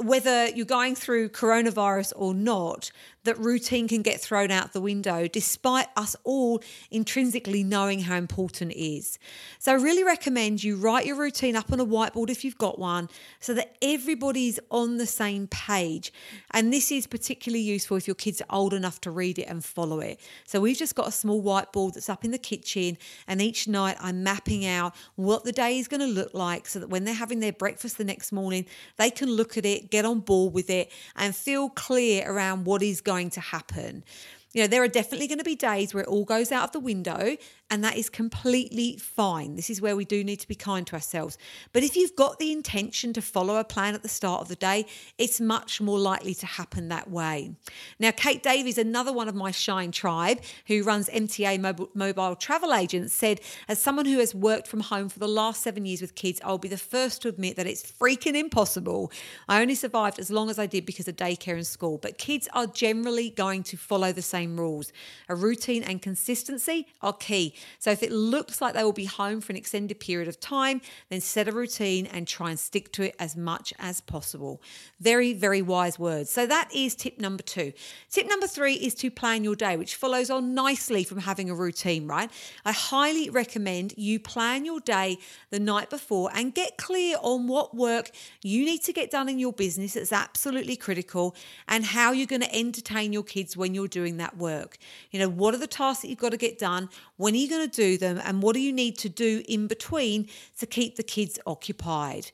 whether 0.00 0.48
you're 0.48 0.66
going 0.66 0.94
through 0.94 1.28
coronavirus 1.30 2.12
or 2.16 2.34
not, 2.34 2.90
that 3.24 3.38
routine 3.38 3.86
can 3.86 4.02
get 4.02 4.20
thrown 4.20 4.50
out 4.50 4.72
the 4.72 4.80
window 4.80 5.26
despite 5.28 5.88
us 5.96 6.16
all 6.24 6.62
intrinsically 6.90 7.62
knowing 7.62 8.00
how 8.00 8.16
important 8.16 8.72
it 8.72 8.82
is. 8.82 9.18
So 9.58 9.72
I 9.72 9.74
really 9.74 10.04
recommend 10.04 10.64
you 10.64 10.76
write 10.76 11.04
your 11.04 11.16
routine 11.16 11.54
up 11.54 11.70
on 11.72 11.80
a 11.80 11.86
whiteboard 11.86 12.30
if 12.30 12.44
you've 12.44 12.58
got 12.58 12.78
one 12.78 13.08
so 13.38 13.52
that 13.54 13.76
everybody's 13.82 14.58
on 14.70 14.96
the 14.96 15.06
same 15.06 15.46
page. 15.48 16.12
And 16.52 16.72
this 16.72 16.90
is 16.90 17.06
particularly 17.06 17.62
useful 17.62 17.96
if 17.98 18.08
your 18.08 18.14
kids 18.14 18.40
are 18.40 18.56
old 18.56 18.72
enough 18.72 19.00
to 19.02 19.10
read 19.10 19.38
it 19.38 19.44
and 19.44 19.62
follow 19.62 20.00
it. 20.00 20.18
So 20.46 20.60
we've 20.60 20.78
just 20.78 20.94
got 20.94 21.08
a 21.08 21.12
small 21.12 21.42
whiteboard 21.42 21.94
that's 21.94 22.08
up 22.08 22.24
in 22.24 22.30
the 22.30 22.38
kitchen 22.38 22.96
and 23.26 23.42
each 23.42 23.68
night 23.68 23.96
I'm 24.00 24.22
mapping 24.22 24.64
out 24.64 24.94
what 25.16 25.44
the 25.44 25.52
day 25.52 25.78
is 25.78 25.88
going 25.88 26.00
to 26.00 26.06
look 26.06 26.32
like 26.32 26.66
so 26.66 26.78
that 26.78 26.88
when 26.88 27.04
they're 27.04 27.14
having 27.14 27.40
their 27.40 27.52
breakfast 27.52 27.98
the 27.98 28.04
next 28.04 28.32
morning, 28.32 28.64
they 28.96 29.10
can 29.10 29.28
look 29.28 29.58
at 29.58 29.66
it, 29.66 29.90
get 29.90 30.04
on 30.06 30.20
board 30.20 30.54
with 30.54 30.70
it 30.70 30.90
and 31.16 31.36
feel 31.36 31.68
clear 31.68 32.30
around 32.30 32.64
what 32.64 32.82
is 32.82 33.00
going 33.00 33.09
going 33.12 33.30
to 33.30 33.40
happen. 33.40 34.04
You 34.52 34.62
know, 34.62 34.68
there 34.68 34.82
are 34.82 34.88
definitely 35.00 35.26
going 35.26 35.38
to 35.38 35.44
be 35.44 35.56
days 35.56 35.92
where 35.92 36.04
it 36.04 36.08
all 36.08 36.24
goes 36.24 36.52
out 36.52 36.64
of 36.64 36.72
the 36.72 36.80
window 36.80 37.36
and 37.70 37.84
that 37.84 37.96
is 37.96 38.10
completely 38.10 38.96
fine. 38.96 39.54
This 39.54 39.70
is 39.70 39.80
where 39.80 39.94
we 39.94 40.04
do 40.04 40.24
need 40.24 40.40
to 40.40 40.48
be 40.48 40.56
kind 40.56 40.86
to 40.88 40.94
ourselves. 40.94 41.38
But 41.72 41.84
if 41.84 41.96
you've 41.96 42.16
got 42.16 42.38
the 42.38 42.50
intention 42.50 43.12
to 43.12 43.22
follow 43.22 43.56
a 43.56 43.64
plan 43.64 43.94
at 43.94 44.02
the 44.02 44.08
start 44.08 44.42
of 44.42 44.48
the 44.48 44.56
day, 44.56 44.86
it's 45.18 45.40
much 45.40 45.80
more 45.80 45.98
likely 45.98 46.34
to 46.34 46.46
happen 46.46 46.88
that 46.88 47.10
way. 47.10 47.52
Now, 47.98 48.10
Kate 48.10 48.42
Davies, 48.42 48.76
another 48.76 49.12
one 49.12 49.28
of 49.28 49.34
my 49.34 49.52
Shine 49.52 49.92
Tribe, 49.92 50.40
who 50.66 50.82
runs 50.82 51.08
MTA 51.08 51.60
mobile, 51.60 51.90
mobile 51.94 52.34
travel 52.34 52.74
agents, 52.74 53.14
said, 53.14 53.40
as 53.68 53.80
someone 53.80 54.06
who 54.06 54.18
has 54.18 54.34
worked 54.34 54.66
from 54.66 54.80
home 54.80 55.08
for 55.08 55.20
the 55.20 55.28
last 55.28 55.62
seven 55.62 55.86
years 55.86 56.00
with 56.00 56.16
kids, 56.16 56.40
I'll 56.44 56.58
be 56.58 56.68
the 56.68 56.76
first 56.76 57.22
to 57.22 57.28
admit 57.28 57.56
that 57.56 57.66
it's 57.66 57.82
freaking 57.82 58.34
impossible. 58.34 59.12
I 59.48 59.62
only 59.62 59.76
survived 59.76 60.18
as 60.18 60.30
long 60.30 60.50
as 60.50 60.58
I 60.58 60.66
did 60.66 60.84
because 60.84 61.06
of 61.06 61.16
daycare 61.16 61.54
and 61.54 61.66
school, 61.66 61.98
but 61.98 62.18
kids 62.18 62.48
are 62.52 62.66
generally 62.66 63.30
going 63.30 63.62
to 63.64 63.76
follow 63.76 64.12
the 64.12 64.22
same 64.22 64.58
rules. 64.58 64.92
A 65.28 65.34
routine 65.36 65.84
and 65.84 66.02
consistency 66.02 66.86
are 67.00 67.12
key. 67.12 67.54
So 67.78 67.90
if 67.90 68.02
it 68.02 68.12
looks 68.12 68.60
like 68.60 68.74
they 68.74 68.84
will 68.84 68.92
be 68.92 69.04
home 69.04 69.40
for 69.40 69.52
an 69.52 69.56
extended 69.56 70.00
period 70.00 70.28
of 70.28 70.40
time, 70.40 70.80
then 71.08 71.20
set 71.20 71.48
a 71.48 71.52
routine 71.52 72.06
and 72.06 72.26
try 72.26 72.50
and 72.50 72.58
stick 72.58 72.92
to 72.92 73.04
it 73.04 73.16
as 73.18 73.36
much 73.36 73.72
as 73.78 74.00
possible. 74.00 74.62
Very, 75.00 75.32
very 75.32 75.62
wise 75.62 75.98
words. 75.98 76.30
So 76.30 76.46
that 76.46 76.70
is 76.74 76.94
tip 76.94 77.18
number 77.18 77.42
two. 77.42 77.72
Tip 78.10 78.26
number 78.28 78.46
three 78.46 78.74
is 78.74 78.94
to 78.96 79.10
plan 79.10 79.44
your 79.44 79.56
day, 79.56 79.76
which 79.76 79.96
follows 79.96 80.30
on 80.30 80.54
nicely 80.54 81.04
from 81.04 81.18
having 81.18 81.50
a 81.50 81.54
routine, 81.54 82.06
right? 82.06 82.30
I 82.64 82.72
highly 82.72 83.30
recommend 83.30 83.94
you 83.96 84.18
plan 84.18 84.64
your 84.64 84.80
day 84.80 85.18
the 85.50 85.60
night 85.60 85.90
before 85.90 86.30
and 86.34 86.54
get 86.54 86.76
clear 86.76 87.16
on 87.20 87.46
what 87.46 87.76
work 87.76 88.10
you 88.42 88.64
need 88.64 88.82
to 88.84 88.92
get 88.92 89.10
done 89.10 89.28
in 89.28 89.38
your 89.38 89.52
business 89.52 89.94
that's 89.94 90.12
absolutely 90.12 90.76
critical 90.76 91.34
and 91.68 91.84
how 91.84 92.12
you're 92.12 92.26
going 92.26 92.40
to 92.40 92.54
entertain 92.54 93.12
your 93.12 93.22
kids 93.22 93.56
when 93.56 93.74
you're 93.74 93.88
doing 93.88 94.16
that 94.16 94.36
work. 94.36 94.76
You 95.10 95.18
know, 95.18 95.28
what 95.28 95.54
are 95.54 95.58
the 95.58 95.66
tasks 95.66 96.02
that 96.02 96.08
you've 96.08 96.18
got 96.18 96.30
to 96.30 96.36
get 96.36 96.58
done? 96.58 96.88
When 97.16 97.34
are 97.34 97.38
you 97.38 97.48
going 97.50 97.68
to 97.68 97.76
do 97.76 97.98
them? 97.98 98.20
And 98.24 98.42
what 98.42 98.54
do 98.54 98.60
you 98.60 98.72
need 98.72 98.96
to 98.98 99.08
do 99.08 99.42
in 99.48 99.66
between 99.66 100.28
to 100.58 100.66
keep 100.66 100.96
the 100.96 101.02
kids 101.02 101.38
occupied? 101.46 102.30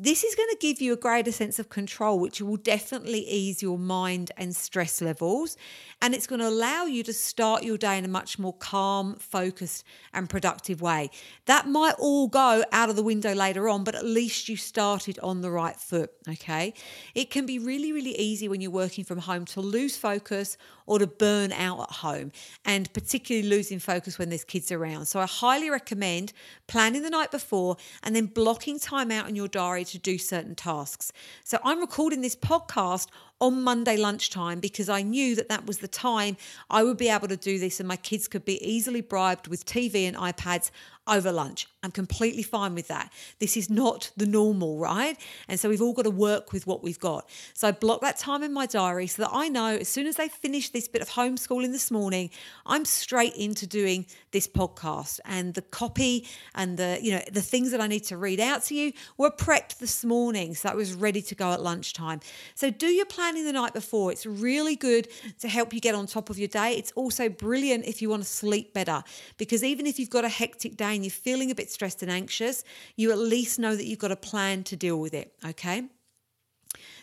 This 0.00 0.22
is 0.22 0.36
going 0.36 0.48
to 0.50 0.58
give 0.60 0.80
you 0.80 0.92
a 0.92 0.96
greater 0.96 1.32
sense 1.32 1.58
of 1.58 1.70
control, 1.70 2.20
which 2.20 2.40
will 2.40 2.56
definitely 2.56 3.28
ease 3.28 3.62
your 3.62 3.80
mind 3.80 4.30
and 4.36 4.54
stress 4.54 5.00
levels. 5.00 5.56
And 6.00 6.14
it's 6.14 6.28
going 6.28 6.40
to 6.40 6.46
allow 6.46 6.84
you 6.84 7.02
to 7.02 7.12
start 7.12 7.64
your 7.64 7.76
day 7.76 7.98
in 7.98 8.04
a 8.04 8.08
much 8.08 8.38
more 8.38 8.52
calm, 8.52 9.16
focused, 9.16 9.82
and 10.14 10.30
productive 10.30 10.80
way. 10.80 11.10
That 11.46 11.66
might 11.66 11.96
all 11.98 12.28
go 12.28 12.62
out 12.70 12.90
of 12.90 12.94
the 12.94 13.02
window 13.02 13.34
later 13.34 13.68
on, 13.68 13.82
but 13.82 13.96
at 13.96 14.04
least 14.04 14.48
you 14.48 14.56
started 14.56 15.18
on 15.18 15.40
the 15.40 15.50
right 15.50 15.74
foot. 15.74 16.12
Okay. 16.28 16.74
It 17.16 17.30
can 17.30 17.44
be 17.44 17.58
really, 17.58 17.90
really 17.90 18.16
easy 18.16 18.46
when 18.46 18.60
you're 18.60 18.70
working 18.70 19.02
from 19.02 19.18
home 19.18 19.46
to 19.46 19.60
lose 19.60 19.96
focus 19.96 20.56
or 20.86 21.00
to 21.00 21.08
burn 21.08 21.52
out 21.52 21.80
at 21.80 21.90
home, 21.90 22.30
and 22.64 22.90
particularly 22.94 23.46
losing 23.46 23.78
focus 23.80 24.16
when 24.18 24.28
there's 24.30 24.44
kids 24.44 24.70
around. 24.70 25.06
So 25.06 25.18
I 25.18 25.26
highly 25.26 25.70
recommend 25.70 26.32
planning 26.68 27.02
the 27.02 27.10
night 27.10 27.30
before 27.30 27.76
and 28.04 28.14
then 28.14 28.26
blocking 28.26 28.78
time 28.78 29.10
out 29.10 29.28
in 29.28 29.34
your 29.34 29.48
diary 29.48 29.84
to 29.88 29.98
do 29.98 30.18
certain 30.18 30.54
tasks. 30.54 31.12
So 31.44 31.58
I'm 31.64 31.80
recording 31.80 32.20
this 32.20 32.36
podcast 32.36 33.08
on 33.40 33.62
Monday 33.62 33.96
lunchtime 33.96 34.60
because 34.60 34.88
I 34.88 35.02
knew 35.02 35.36
that 35.36 35.48
that 35.48 35.66
was 35.66 35.78
the 35.78 35.88
time 35.88 36.36
I 36.70 36.82
would 36.82 36.96
be 36.96 37.08
able 37.08 37.28
to 37.28 37.36
do 37.36 37.58
this 37.58 37.80
and 37.80 37.88
my 37.88 37.96
kids 37.96 38.28
could 38.28 38.44
be 38.44 38.62
easily 38.66 39.00
bribed 39.00 39.48
with 39.48 39.64
TV 39.64 40.08
and 40.08 40.16
iPads 40.16 40.70
over 41.08 41.32
lunch. 41.32 41.66
I'm 41.82 41.90
completely 41.90 42.42
fine 42.42 42.74
with 42.74 42.88
that. 42.88 43.12
This 43.38 43.56
is 43.56 43.70
not 43.70 44.10
the 44.16 44.26
normal, 44.26 44.78
right? 44.78 45.16
And 45.46 45.58
so 45.58 45.68
we've 45.68 45.80
all 45.80 45.92
got 45.92 46.02
to 46.02 46.10
work 46.10 46.52
with 46.52 46.66
what 46.66 46.82
we've 46.82 46.98
got. 46.98 47.28
So 47.54 47.68
I 47.68 47.72
block 47.72 48.00
that 48.02 48.18
time 48.18 48.42
in 48.42 48.52
my 48.52 48.66
diary 48.66 49.06
so 49.06 49.22
that 49.22 49.30
I 49.32 49.48
know 49.48 49.76
as 49.76 49.88
soon 49.88 50.06
as 50.06 50.16
they 50.16 50.28
finish 50.28 50.70
this 50.70 50.88
bit 50.88 51.00
of 51.00 51.08
homeschooling 51.10 51.72
this 51.72 51.90
morning, 51.90 52.30
I'm 52.66 52.84
straight 52.84 53.34
into 53.34 53.66
doing 53.66 54.06
this 54.32 54.46
podcast 54.46 55.20
and 55.24 55.54
the 55.54 55.62
copy 55.62 56.26
and 56.54 56.76
the, 56.76 56.98
you 57.00 57.12
know, 57.12 57.22
the 57.32 57.42
things 57.42 57.70
that 57.70 57.80
I 57.80 57.86
need 57.86 58.04
to 58.04 58.16
read 58.16 58.40
out 58.40 58.64
to 58.64 58.74
you 58.74 58.92
were 59.16 59.30
prepped 59.30 59.78
this 59.78 60.04
morning. 60.04 60.54
So 60.54 60.68
that 60.68 60.76
was 60.76 60.94
ready 60.94 61.22
to 61.22 61.34
go 61.34 61.52
at 61.52 61.62
lunchtime. 61.62 62.20
So 62.54 62.70
do 62.70 62.86
your 62.86 63.06
planning 63.28 63.44
the 63.44 63.52
night 63.52 63.74
before. 63.74 64.10
It's 64.10 64.24
really 64.24 64.74
good 64.74 65.06
to 65.40 65.48
help 65.48 65.74
you 65.74 65.80
get 65.80 65.94
on 65.94 66.06
top 66.06 66.30
of 66.30 66.38
your 66.38 66.48
day. 66.48 66.72
It's 66.78 66.92
also 66.92 67.28
brilliant 67.28 67.84
if 67.84 68.00
you 68.00 68.08
want 68.08 68.22
to 68.22 68.28
sleep 68.28 68.72
better 68.72 69.04
because 69.36 69.62
even 69.62 69.86
if 69.86 69.98
you've 69.98 70.08
got 70.08 70.24
a 70.24 70.30
hectic 70.30 70.78
day 70.78 70.94
and 70.94 71.04
you're 71.04 71.10
feeling 71.10 71.50
a 71.50 71.54
bit 71.54 71.70
stressed 71.70 72.02
and 72.02 72.10
anxious, 72.10 72.64
you 72.96 73.12
at 73.12 73.18
least 73.18 73.58
know 73.58 73.76
that 73.76 73.84
you've 73.84 73.98
got 73.98 74.12
a 74.12 74.16
plan 74.16 74.64
to 74.64 74.76
deal 74.76 74.98
with 74.98 75.12
it. 75.12 75.34
Okay. 75.44 75.88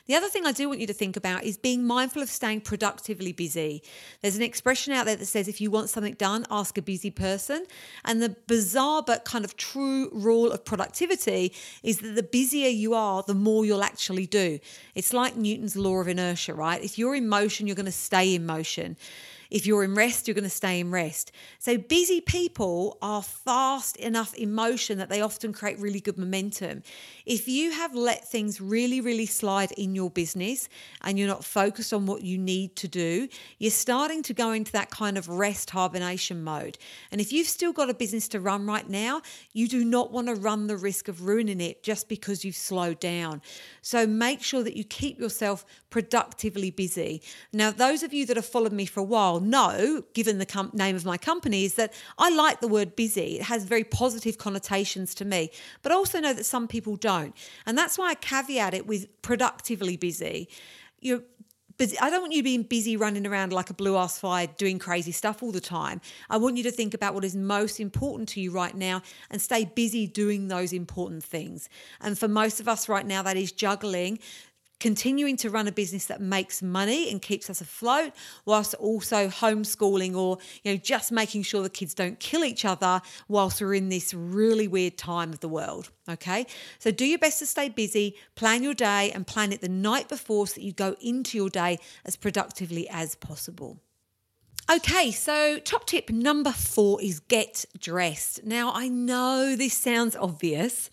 The 0.05 0.13
other 0.13 0.29
thing 0.29 0.45
I 0.45 0.51
do 0.51 0.67
want 0.67 0.79
you 0.79 0.87
to 0.87 0.93
think 0.93 1.17
about 1.17 1.43
is 1.43 1.57
being 1.57 1.83
mindful 1.83 2.21
of 2.21 2.29
staying 2.29 2.61
productively 2.61 3.31
busy. 3.31 3.81
There's 4.21 4.35
an 4.35 4.43
expression 4.43 4.93
out 4.93 5.05
there 5.05 5.15
that 5.15 5.25
says 5.25 5.47
if 5.47 5.59
you 5.59 5.71
want 5.71 5.89
something 5.89 6.13
done, 6.13 6.45
ask 6.51 6.77
a 6.77 6.81
busy 6.81 7.09
person. 7.09 7.65
And 8.03 8.21
the 8.21 8.35
bizarre 8.47 9.01
but 9.01 9.25
kind 9.25 9.43
of 9.43 9.57
true 9.57 10.09
rule 10.13 10.51
of 10.51 10.63
productivity 10.63 11.53
is 11.81 11.99
that 11.99 12.15
the 12.15 12.23
busier 12.23 12.69
you 12.69 12.93
are, 12.93 13.23
the 13.23 13.33
more 13.33 13.65
you'll 13.65 13.83
actually 13.83 14.27
do. 14.27 14.59
It's 14.93 15.11
like 15.11 15.35
Newton's 15.35 15.75
law 15.75 15.95
of 16.01 16.07
inertia, 16.07 16.53
right? 16.53 16.83
If 16.83 16.99
you're 16.99 17.15
in 17.15 17.27
motion, 17.27 17.65
you're 17.65 17.75
going 17.75 17.85
to 17.87 17.91
stay 17.91 18.35
in 18.35 18.45
motion. 18.45 18.97
If 19.49 19.65
you're 19.65 19.83
in 19.83 19.95
rest, 19.95 20.27
you're 20.27 20.35
going 20.35 20.43
to 20.43 20.49
stay 20.49 20.79
in 20.79 20.91
rest. 20.91 21.31
So 21.59 21.77
busy 21.77 22.21
people 22.21 22.97
are 23.01 23.21
fast 23.21 23.97
enough 23.97 24.33
in 24.33 24.53
motion 24.53 24.97
that 24.97 25.09
they 25.09 25.21
often 25.21 25.53
create 25.53 25.79
really 25.79 25.99
good 25.99 26.17
momentum. 26.17 26.83
If 27.25 27.47
you 27.47 27.71
have 27.71 27.95
let 27.95 28.27
things 28.27 28.59
really, 28.59 29.01
really 29.01 29.25
slide 29.25 29.71
in 29.73 29.95
your 29.95 30.09
business 30.09 30.69
and 31.01 31.17
you're 31.17 31.27
not 31.27 31.45
focused 31.45 31.93
on 31.93 32.05
what 32.05 32.23
you 32.23 32.37
need 32.37 32.75
to 32.77 32.87
do, 32.87 33.27
you're 33.59 33.71
starting 33.71 34.23
to 34.23 34.33
go 34.33 34.51
into 34.51 34.71
that 34.73 34.89
kind 34.89 35.17
of 35.17 35.29
rest 35.29 35.69
hibernation 35.69 36.43
mode. 36.43 36.77
And 37.11 37.21
if 37.21 37.31
you've 37.31 37.47
still 37.47 37.73
got 37.73 37.89
a 37.89 37.93
business 37.93 38.27
to 38.29 38.39
run 38.39 38.65
right 38.65 38.89
now, 38.89 39.21
you 39.53 39.67
do 39.67 39.83
not 39.83 40.11
want 40.11 40.27
to 40.27 40.35
run 40.35 40.67
the 40.67 40.77
risk 40.77 41.07
of 41.07 41.25
ruining 41.25 41.61
it 41.61 41.83
just 41.83 42.09
because 42.09 42.43
you've 42.43 42.55
slowed 42.55 42.99
down. 42.99 43.41
So 43.81 44.07
make 44.07 44.41
sure 44.41 44.63
that 44.63 44.75
you 44.75 44.83
keep 44.83 45.19
yourself 45.19 45.65
productively 45.89 46.71
busy. 46.71 47.21
Now, 47.53 47.71
those 47.71 48.03
of 48.03 48.13
you 48.13 48.25
that 48.25 48.35
have 48.35 48.45
followed 48.45 48.73
me 48.73 48.85
for 48.85 48.99
a 48.99 49.03
while 49.03 49.34
know, 49.39 50.03
given 50.13 50.37
the 50.37 50.45
com- 50.45 50.71
name 50.73 50.95
of 50.95 51.05
my 51.05 51.17
company, 51.17 51.65
is 51.65 51.75
that 51.75 51.93
I 52.17 52.29
like 52.29 52.61
the 52.61 52.67
word 52.67 52.95
busy. 52.95 53.37
It 53.39 53.43
has 53.43 53.63
very 53.63 53.83
positive 53.83 54.37
connotations 54.37 55.13
to 55.15 55.25
me, 55.25 55.51
but 55.81 55.91
I 55.91 55.95
also 55.95 56.19
know 56.19 56.33
that 56.33 56.45
some 56.45 56.67
people 56.67 56.95
don't. 56.95 57.35
And 57.65 57.77
that's 57.77 57.97
why 57.97 58.09
I 58.09 58.15
caveat 58.15 58.73
it 58.73 58.87
with 58.87 59.21
productively 59.21 59.97
busy. 59.97 60.49
You're 61.01 61.21
busy. 61.77 61.97
I 61.99 62.09
don't 62.09 62.21
want 62.21 62.33
you 62.33 62.43
being 62.43 62.63
busy 62.63 62.95
running 62.97 63.27
around 63.27 63.51
like 63.51 63.69
a 63.69 63.73
blue 63.73 63.97
ass 63.97 64.19
fly 64.19 64.45
doing 64.45 64.79
crazy 64.79 65.11
stuff 65.11 65.43
all 65.43 65.51
the 65.51 65.61
time. 65.61 66.01
I 66.29 66.37
want 66.37 66.57
you 66.57 66.63
to 66.63 66.71
think 66.71 66.93
about 66.93 67.13
what 67.13 67.23
is 67.23 67.35
most 67.35 67.79
important 67.79 68.29
to 68.29 68.41
you 68.41 68.51
right 68.51 68.75
now 68.75 69.01
and 69.29 69.41
stay 69.41 69.65
busy 69.65 70.07
doing 70.07 70.47
those 70.47 70.73
important 70.73 71.23
things. 71.23 71.69
And 72.01 72.17
for 72.17 72.27
most 72.27 72.59
of 72.59 72.67
us 72.67 72.87
right 72.87 73.05
now, 73.05 73.21
that 73.23 73.37
is 73.37 73.51
juggling 73.51 74.19
continuing 74.79 75.37
to 75.37 75.49
run 75.49 75.67
a 75.67 75.71
business 75.71 76.05
that 76.05 76.21
makes 76.21 76.61
money 76.61 77.09
and 77.09 77.21
keeps 77.21 77.49
us 77.49 77.61
afloat 77.61 78.11
whilst 78.45 78.73
also 78.75 79.27
homeschooling 79.27 80.15
or 80.15 80.37
you 80.63 80.71
know 80.71 80.77
just 80.77 81.11
making 81.11 81.41
sure 81.41 81.63
the 81.63 81.69
kids 81.69 81.93
don't 81.93 82.19
kill 82.19 82.43
each 82.43 82.65
other 82.65 83.01
whilst 83.27 83.61
we're 83.61 83.73
in 83.73 83.89
this 83.89 84.13
really 84.13 84.67
weird 84.67 84.97
time 84.97 85.31
of 85.31 85.39
the 85.39 85.49
world 85.49 85.91
okay 86.09 86.45
so 86.79 86.91
do 86.91 87.05
your 87.05 87.19
best 87.19 87.39
to 87.39 87.45
stay 87.45 87.69
busy 87.69 88.15
plan 88.35 88.63
your 88.63 88.73
day 88.73 89.11
and 89.11 89.25
plan 89.25 89.53
it 89.53 89.61
the 89.61 89.69
night 89.69 90.09
before 90.09 90.45
so 90.47 90.55
that 90.55 90.63
you 90.63 90.73
go 90.73 90.95
into 91.01 91.37
your 91.37 91.49
day 91.49 91.79
as 92.03 92.15
productively 92.15 92.87
as 92.89 93.15
possible 93.15 93.79
Okay, 94.67 95.11
so 95.11 95.59
top 95.59 95.85
tip 95.85 96.09
number 96.09 96.51
four 96.51 96.99
is 96.99 97.19
get 97.19 97.65
dressed. 97.77 98.43
Now, 98.43 98.71
I 98.73 98.87
know 98.87 99.55
this 99.55 99.75
sounds 99.75 100.15
obvious, 100.15 100.89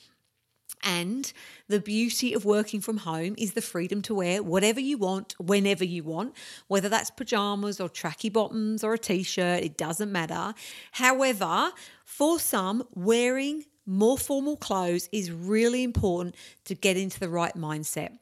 and 0.82 1.32
the 1.68 1.80
beauty 1.80 2.32
of 2.34 2.44
working 2.44 2.80
from 2.80 2.98
home 2.98 3.34
is 3.38 3.52
the 3.52 3.62
freedom 3.62 4.02
to 4.02 4.14
wear 4.14 4.42
whatever 4.42 4.80
you 4.80 4.98
want, 4.98 5.34
whenever 5.38 5.84
you 5.84 6.02
want, 6.02 6.34
whether 6.68 6.88
that's 6.88 7.10
pajamas 7.10 7.80
or 7.80 7.88
tracky 7.88 8.32
bottoms 8.32 8.84
or 8.84 8.94
a 8.94 8.98
t 8.98 9.22
shirt, 9.22 9.62
it 9.62 9.76
doesn't 9.76 10.12
matter. 10.12 10.54
However, 10.92 11.72
for 12.04 12.38
some, 12.38 12.84
wearing 12.94 13.64
more 13.86 14.18
formal 14.18 14.56
clothes 14.56 15.08
is 15.12 15.30
really 15.30 15.82
important 15.82 16.36
to 16.64 16.74
get 16.74 16.96
into 16.96 17.18
the 17.18 17.28
right 17.28 17.56
mindset. 17.56 18.18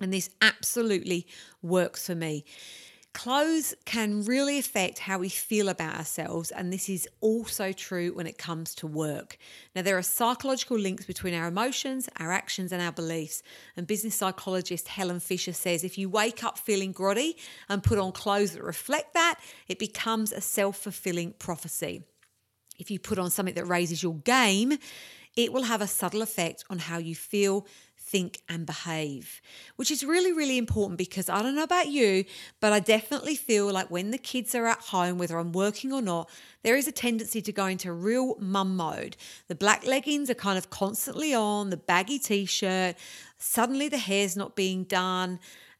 And 0.00 0.12
this 0.12 0.30
absolutely 0.40 1.26
works 1.62 2.06
for 2.06 2.14
me. 2.14 2.44
Clothes 3.12 3.74
can 3.84 4.22
really 4.24 4.58
affect 4.58 5.00
how 5.00 5.18
we 5.18 5.28
feel 5.28 5.68
about 5.68 5.96
ourselves, 5.96 6.52
and 6.52 6.72
this 6.72 6.88
is 6.88 7.08
also 7.20 7.72
true 7.72 8.14
when 8.14 8.28
it 8.28 8.38
comes 8.38 8.72
to 8.76 8.86
work. 8.86 9.36
Now, 9.74 9.82
there 9.82 9.98
are 9.98 10.02
psychological 10.02 10.78
links 10.78 11.06
between 11.06 11.34
our 11.34 11.48
emotions, 11.48 12.08
our 12.18 12.30
actions, 12.30 12.70
and 12.70 12.80
our 12.80 12.92
beliefs. 12.92 13.42
And 13.76 13.86
business 13.86 14.14
psychologist 14.14 14.86
Helen 14.86 15.18
Fisher 15.18 15.52
says 15.52 15.82
if 15.82 15.98
you 15.98 16.08
wake 16.08 16.44
up 16.44 16.56
feeling 16.56 16.94
grotty 16.94 17.34
and 17.68 17.82
put 17.82 17.98
on 17.98 18.12
clothes 18.12 18.52
that 18.52 18.62
reflect 18.62 19.14
that, 19.14 19.40
it 19.66 19.80
becomes 19.80 20.32
a 20.32 20.40
self 20.40 20.76
fulfilling 20.76 21.32
prophecy. 21.32 22.04
If 22.78 22.92
you 22.92 23.00
put 23.00 23.18
on 23.18 23.30
something 23.30 23.56
that 23.56 23.66
raises 23.66 24.04
your 24.04 24.14
game, 24.14 24.78
it 25.36 25.52
will 25.52 25.64
have 25.64 25.82
a 25.82 25.86
subtle 25.86 26.22
effect 26.22 26.64
on 26.70 26.78
how 26.78 26.98
you 26.98 27.14
feel, 27.14 27.66
think, 28.10 28.40
and 28.48 28.66
behave, 28.66 29.40
which 29.76 29.90
is 29.90 30.04
really, 30.04 30.32
really 30.32 30.58
important 30.58 30.98
because 30.98 31.28
I 31.28 31.42
don't 31.42 31.54
know 31.54 31.62
about 31.62 31.88
you, 31.88 32.24
but 32.58 32.72
I 32.72 32.80
definitely 32.80 33.36
feel 33.36 33.70
like 33.72 33.90
when 33.90 34.10
the 34.10 34.18
kids 34.18 34.54
are 34.54 34.66
at 34.66 34.80
home, 34.80 35.16
whether 35.16 35.38
I'm 35.38 35.52
working 35.52 35.92
or 35.92 36.02
not, 36.02 36.28
there 36.64 36.76
is 36.76 36.88
a 36.88 36.92
tendency 36.92 37.40
to 37.40 37.52
go 37.52 37.66
into 37.66 37.92
real 37.92 38.36
mum 38.40 38.76
mode. 38.76 39.16
The 39.46 39.54
black 39.54 39.86
leggings 39.86 40.28
are 40.28 40.34
kind 40.34 40.58
of 40.58 40.70
constantly 40.70 41.32
on, 41.32 41.70
the 41.70 41.76
baggy 41.76 42.18
t 42.18 42.44
shirt, 42.46 42.96
suddenly 43.38 43.88
the 43.88 43.98
hair's 43.98 44.36
not 44.36 44.56
being 44.56 44.84
done. 44.84 45.38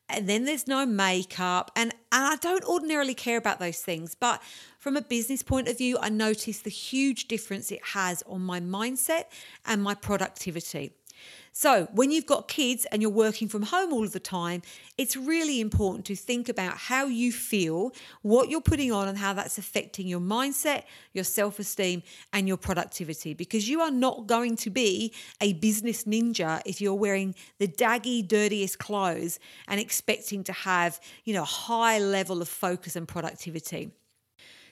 And 0.08 0.28
then 0.28 0.44
there's 0.44 0.66
no 0.66 0.84
makeup. 0.86 1.70
And, 1.76 1.92
and 2.10 2.24
I 2.24 2.36
don't 2.36 2.64
ordinarily 2.64 3.14
care 3.14 3.38
about 3.38 3.60
those 3.60 3.78
things. 3.78 4.16
But 4.16 4.42
from 4.78 4.96
a 4.96 5.02
business 5.02 5.42
point 5.42 5.68
of 5.68 5.78
view, 5.78 5.98
I 6.00 6.08
notice 6.08 6.60
the 6.60 6.70
huge 6.70 7.28
difference 7.28 7.70
it 7.70 7.84
has 7.92 8.22
on 8.26 8.40
my 8.40 8.60
mindset 8.60 9.24
and 9.64 9.82
my 9.82 9.94
productivity. 9.94 10.92
So, 11.52 11.88
when 11.92 12.12
you've 12.12 12.26
got 12.26 12.46
kids 12.46 12.86
and 12.92 13.02
you're 13.02 13.10
working 13.10 13.48
from 13.48 13.62
home 13.62 13.92
all 13.92 14.04
of 14.04 14.12
the 14.12 14.20
time, 14.20 14.62
it's 14.96 15.16
really 15.16 15.60
important 15.60 16.04
to 16.06 16.14
think 16.14 16.48
about 16.48 16.76
how 16.76 17.06
you 17.06 17.32
feel, 17.32 17.92
what 18.22 18.48
you're 18.48 18.60
putting 18.60 18.92
on, 18.92 19.08
and 19.08 19.18
how 19.18 19.32
that's 19.32 19.58
affecting 19.58 20.06
your 20.06 20.20
mindset, 20.20 20.84
your 21.12 21.24
self 21.24 21.58
esteem, 21.58 22.04
and 22.32 22.46
your 22.46 22.56
productivity. 22.56 23.34
Because 23.34 23.68
you 23.68 23.80
are 23.80 23.90
not 23.90 24.28
going 24.28 24.56
to 24.58 24.70
be 24.70 25.12
a 25.40 25.54
business 25.54 26.04
ninja 26.04 26.60
if 26.64 26.80
you're 26.80 26.94
wearing 26.94 27.34
the 27.58 27.66
daggy, 27.66 28.26
dirtiest 28.26 28.78
clothes 28.78 29.40
and 29.66 29.80
expecting 29.80 30.44
to 30.44 30.52
have, 30.52 31.00
you 31.24 31.34
know, 31.34 31.42
a 31.42 31.46
high 31.46 31.98
level 31.98 32.40
of 32.40 32.48
focus 32.48 32.94
and 32.94 33.08
productivity. 33.08 33.90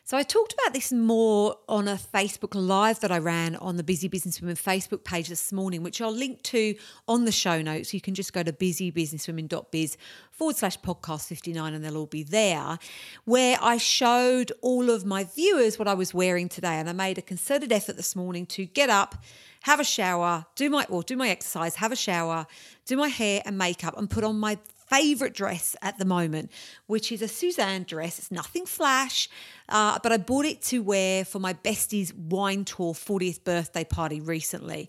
So 0.09 0.17
I 0.17 0.23
talked 0.23 0.55
about 0.55 0.73
this 0.73 0.91
more 0.91 1.55
on 1.69 1.87
a 1.87 1.97
Facebook 1.97 2.55
Live 2.55 3.01
that 3.01 3.13
I 3.13 3.19
ran 3.19 3.57
on 3.57 3.77
the 3.77 3.83
Busy 3.83 4.09
Businesswomen 4.09 4.55
Facebook 4.55 5.05
page 5.05 5.29
this 5.29 5.53
morning, 5.53 5.83
which 5.83 6.01
I'll 6.01 6.11
link 6.11 6.41
to 6.45 6.75
on 7.07 7.27
the 7.27 7.31
show 7.31 7.61
notes. 7.61 7.93
You 7.93 8.01
can 8.01 8.15
just 8.15 8.33
go 8.33 8.43
to 8.43 8.51
busybusinesswomen.biz 8.51 9.99
forward 10.31 10.57
slash 10.57 10.79
podcast 10.81 11.27
59 11.27 11.75
and 11.75 11.85
they'll 11.85 11.99
all 11.99 12.07
be 12.07 12.23
there, 12.23 12.79
where 13.27 13.59
I 13.61 13.77
showed 13.77 14.51
all 14.63 14.89
of 14.89 15.05
my 15.05 15.25
viewers 15.25 15.79
what 15.79 15.89
I 15.89 15.93
was 15.93 16.15
wearing 16.15 16.49
today. 16.49 16.77
And 16.77 16.89
I 16.89 16.95
made 16.95 17.19
a 17.19 17.23
concerted 17.23 17.71
effort 17.71 17.97
this 17.97 18.17
morning 18.17 18.47
to 18.47 18.65
get 18.65 18.89
up, 18.89 19.23
have 19.65 19.79
a 19.79 19.85
shower, 19.85 20.47
do 20.55 20.71
my 20.71 20.87
or 20.89 21.03
do 21.03 21.19
my 21.19 21.29
exercise, 21.29 21.75
have 21.75 21.93
a 21.93 21.97
shower, 21.97 22.47
do 22.87 22.97
my 22.97 23.09
hair 23.09 23.43
and 23.45 23.59
makeup, 23.59 23.99
and 23.99 24.09
put 24.09 24.25
on 24.25 24.41
my 24.41 24.57
favorite 24.91 25.35
dress 25.35 25.77
at 25.83 25.99
the 25.99 26.05
moment, 26.05 26.51
which 26.87 27.13
is 27.13 27.23
a 27.23 27.29
Suzanne 27.29 27.85
dress. 27.85 28.19
It's 28.19 28.31
nothing 28.31 28.67
flash, 28.67 29.29
uh, 29.69 29.99
but 30.03 30.13
I 30.13 30.17
bought 30.17 30.47
it 30.47 30.63
to 30.63 30.83
wear 30.83 31.25
for 31.25 31.39
my 31.39 31.53
bestie's 31.53 32.15
wine 32.15 32.65
tour 32.65 32.95
40th 32.95 33.45
birthday 33.45 33.85
party 33.85 34.21
recently. 34.21 34.89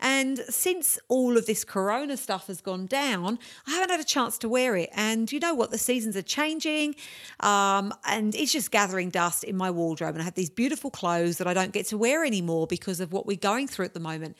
And 0.00 0.38
since 0.48 0.98
all 1.08 1.36
of 1.36 1.46
this 1.46 1.62
corona 1.62 2.16
stuff 2.16 2.46
has 2.46 2.60
gone 2.60 2.86
down, 2.86 3.38
I 3.66 3.72
haven't 3.72 3.90
had 3.90 4.00
a 4.00 4.04
chance 4.04 4.38
to 4.38 4.48
wear 4.48 4.76
it. 4.76 4.88
And 4.94 5.30
you 5.30 5.40
know 5.40 5.54
what? 5.54 5.70
The 5.70 5.78
seasons 5.78 6.16
are 6.16 6.22
changing 6.22 6.94
um, 7.40 7.92
and 8.06 8.34
it's 8.34 8.52
just 8.52 8.70
gathering 8.70 9.10
dust 9.10 9.44
in 9.44 9.56
my 9.56 9.70
wardrobe. 9.70 10.14
And 10.14 10.22
I 10.22 10.24
have 10.24 10.34
these 10.34 10.50
beautiful 10.50 10.90
clothes 10.90 11.36
that 11.38 11.46
I 11.46 11.54
don't 11.54 11.72
get 11.72 11.86
to 11.88 11.98
wear 11.98 12.24
anymore 12.24 12.66
because 12.66 13.00
of 13.00 13.12
what 13.12 13.26
we're 13.26 13.36
going 13.36 13.68
through 13.68 13.84
at 13.84 13.94
the 13.94 14.00
moment. 14.00 14.36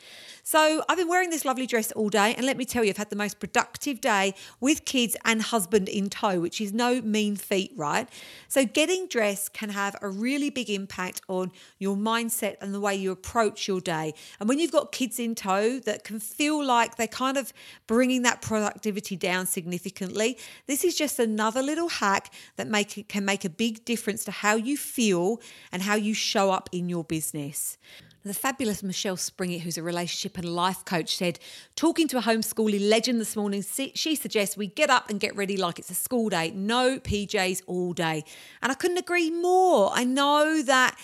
So 0.51 0.83
I've 0.89 0.97
been 0.97 1.07
wearing 1.07 1.29
this 1.29 1.45
lovely 1.45 1.65
dress 1.65 1.93
all 1.93 2.09
day. 2.09 2.35
And 2.35 2.45
let 2.45 2.57
me 2.57 2.65
tell 2.65 2.83
you, 2.83 2.89
I've 2.89 2.97
had 2.97 3.09
the 3.09 3.15
most 3.15 3.39
productive 3.39 4.01
day 4.01 4.33
with 4.59 4.83
kids 4.83 5.15
and 5.23 5.41
husband 5.41 5.87
in 5.87 6.09
tow, 6.09 6.41
which 6.41 6.59
is 6.59 6.73
no 6.73 7.01
mean 7.01 7.37
feat, 7.37 7.71
right? 7.77 8.09
So 8.49 8.65
getting 8.65 9.07
dressed 9.07 9.53
can 9.53 9.69
have 9.69 9.95
a 10.01 10.09
really 10.09 10.49
big 10.49 10.69
impact 10.69 11.21
on 11.29 11.53
your 11.79 11.95
mindset 11.95 12.57
and 12.59 12.73
the 12.73 12.81
way 12.81 12.93
you 12.93 13.13
approach 13.13 13.65
your 13.65 13.79
day. 13.79 14.13
And 14.41 14.49
when 14.49 14.59
you've 14.59 14.73
got 14.73 14.91
kids 14.91 15.21
in 15.21 15.35
tow, 15.35 15.79
that 15.79 16.03
can 16.03 16.19
feel 16.19 16.61
like 16.61 16.97
they're 16.97 17.07
kind 17.07 17.37
of 17.37 17.53
bringing 17.87 18.23
that 18.23 18.41
productivity 18.41 19.15
down 19.15 19.45
significantly. 19.45 20.37
This 20.67 20.83
is 20.83 20.97
just 20.97 21.17
another 21.17 21.61
little 21.61 21.87
hack 21.87 22.29
that 22.57 22.67
make 22.67 23.07
can 23.07 23.23
make 23.23 23.45
a 23.45 23.49
big 23.49 23.85
difference 23.85 24.25
to 24.25 24.31
how 24.31 24.55
you 24.55 24.75
feel 24.75 25.39
and 25.71 25.81
how 25.81 25.95
you 25.95 26.13
show 26.13 26.51
up 26.51 26.67
in 26.73 26.89
your 26.89 27.05
business. 27.05 27.77
The 28.23 28.33
fabulous 28.35 28.83
Michelle 28.83 29.17
Springett, 29.17 29.61
who's 29.61 29.79
a 29.79 29.83
relationship 29.83 30.37
and 30.37 30.47
life 30.47 30.85
coach, 30.85 31.17
said, 31.17 31.39
talking 31.75 32.07
to 32.09 32.19
a 32.19 32.21
homeschooling 32.21 32.87
legend 32.87 33.19
this 33.19 33.35
morning, 33.35 33.63
she 33.63 34.15
suggests 34.15 34.55
we 34.55 34.67
get 34.67 34.91
up 34.91 35.09
and 35.09 35.19
get 35.19 35.35
ready 35.35 35.57
like 35.57 35.79
it's 35.79 35.89
a 35.89 35.95
school 35.95 36.29
day, 36.29 36.51
no 36.51 36.99
PJs 36.99 37.63
all 37.65 37.93
day. 37.93 38.23
And 38.61 38.71
I 38.71 38.75
couldn't 38.75 38.97
agree 38.97 39.31
more. 39.31 39.89
I 39.91 40.03
know 40.03 40.61
that 40.61 40.99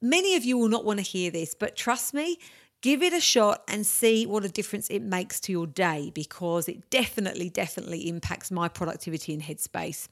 many 0.00 0.36
of 0.36 0.44
you 0.44 0.56
will 0.58 0.68
not 0.68 0.84
want 0.84 1.00
to 1.00 1.04
hear 1.04 1.32
this, 1.32 1.54
but 1.54 1.74
trust 1.74 2.14
me, 2.14 2.38
Give 2.82 3.02
it 3.02 3.12
a 3.12 3.20
shot 3.20 3.62
and 3.68 3.86
see 3.86 4.24
what 4.24 4.44
a 4.44 4.48
difference 4.48 4.88
it 4.88 5.02
makes 5.02 5.38
to 5.40 5.52
your 5.52 5.66
day 5.66 6.10
because 6.14 6.66
it 6.66 6.88
definitely, 6.88 7.50
definitely 7.50 8.08
impacts 8.08 8.50
my 8.50 8.68
productivity 8.68 9.34
and 9.34 9.42
headspace. 9.42 10.08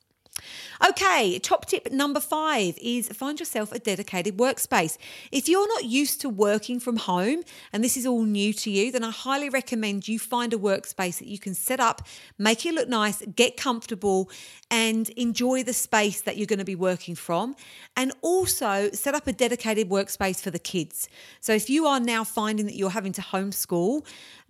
Okay, 0.86 1.38
top 1.38 1.66
tip 1.66 1.90
number 1.90 2.20
five 2.20 2.78
is 2.80 3.08
find 3.08 3.38
yourself 3.40 3.72
a 3.72 3.78
dedicated 3.78 4.36
workspace. 4.36 4.96
If 5.32 5.48
you're 5.48 5.68
not 5.68 5.84
used 5.84 6.20
to 6.20 6.28
working 6.28 6.78
from 6.80 6.96
home 6.96 7.42
and 7.72 7.82
this 7.82 7.96
is 7.96 8.06
all 8.06 8.22
new 8.22 8.52
to 8.54 8.70
you, 8.70 8.92
then 8.92 9.04
I 9.04 9.10
highly 9.10 9.48
recommend 9.48 10.08
you 10.08 10.18
find 10.18 10.52
a 10.52 10.58
workspace 10.58 11.18
that 11.18 11.26
you 11.26 11.38
can 11.38 11.54
set 11.54 11.80
up, 11.80 12.06
make 12.38 12.64
it 12.64 12.74
look 12.74 12.88
nice, 12.88 13.22
get 13.34 13.56
comfortable, 13.56 14.30
and 14.70 15.08
enjoy 15.10 15.62
the 15.62 15.72
space 15.72 16.20
that 16.22 16.36
you're 16.36 16.46
going 16.46 16.58
to 16.58 16.64
be 16.64 16.76
working 16.76 17.14
from. 17.14 17.56
And 17.96 18.12
also 18.22 18.90
set 18.92 19.14
up 19.14 19.26
a 19.26 19.32
dedicated 19.32 19.88
workspace 19.88 20.40
for 20.40 20.50
the 20.50 20.58
kids. 20.58 21.08
So 21.40 21.52
if 21.52 21.68
you 21.68 21.86
are 21.86 22.00
now 22.00 22.24
finding 22.24 22.66
that 22.66 22.76
you're 22.76 22.90
having 22.90 23.12
to 23.12 23.22
homeschool, 23.22 24.06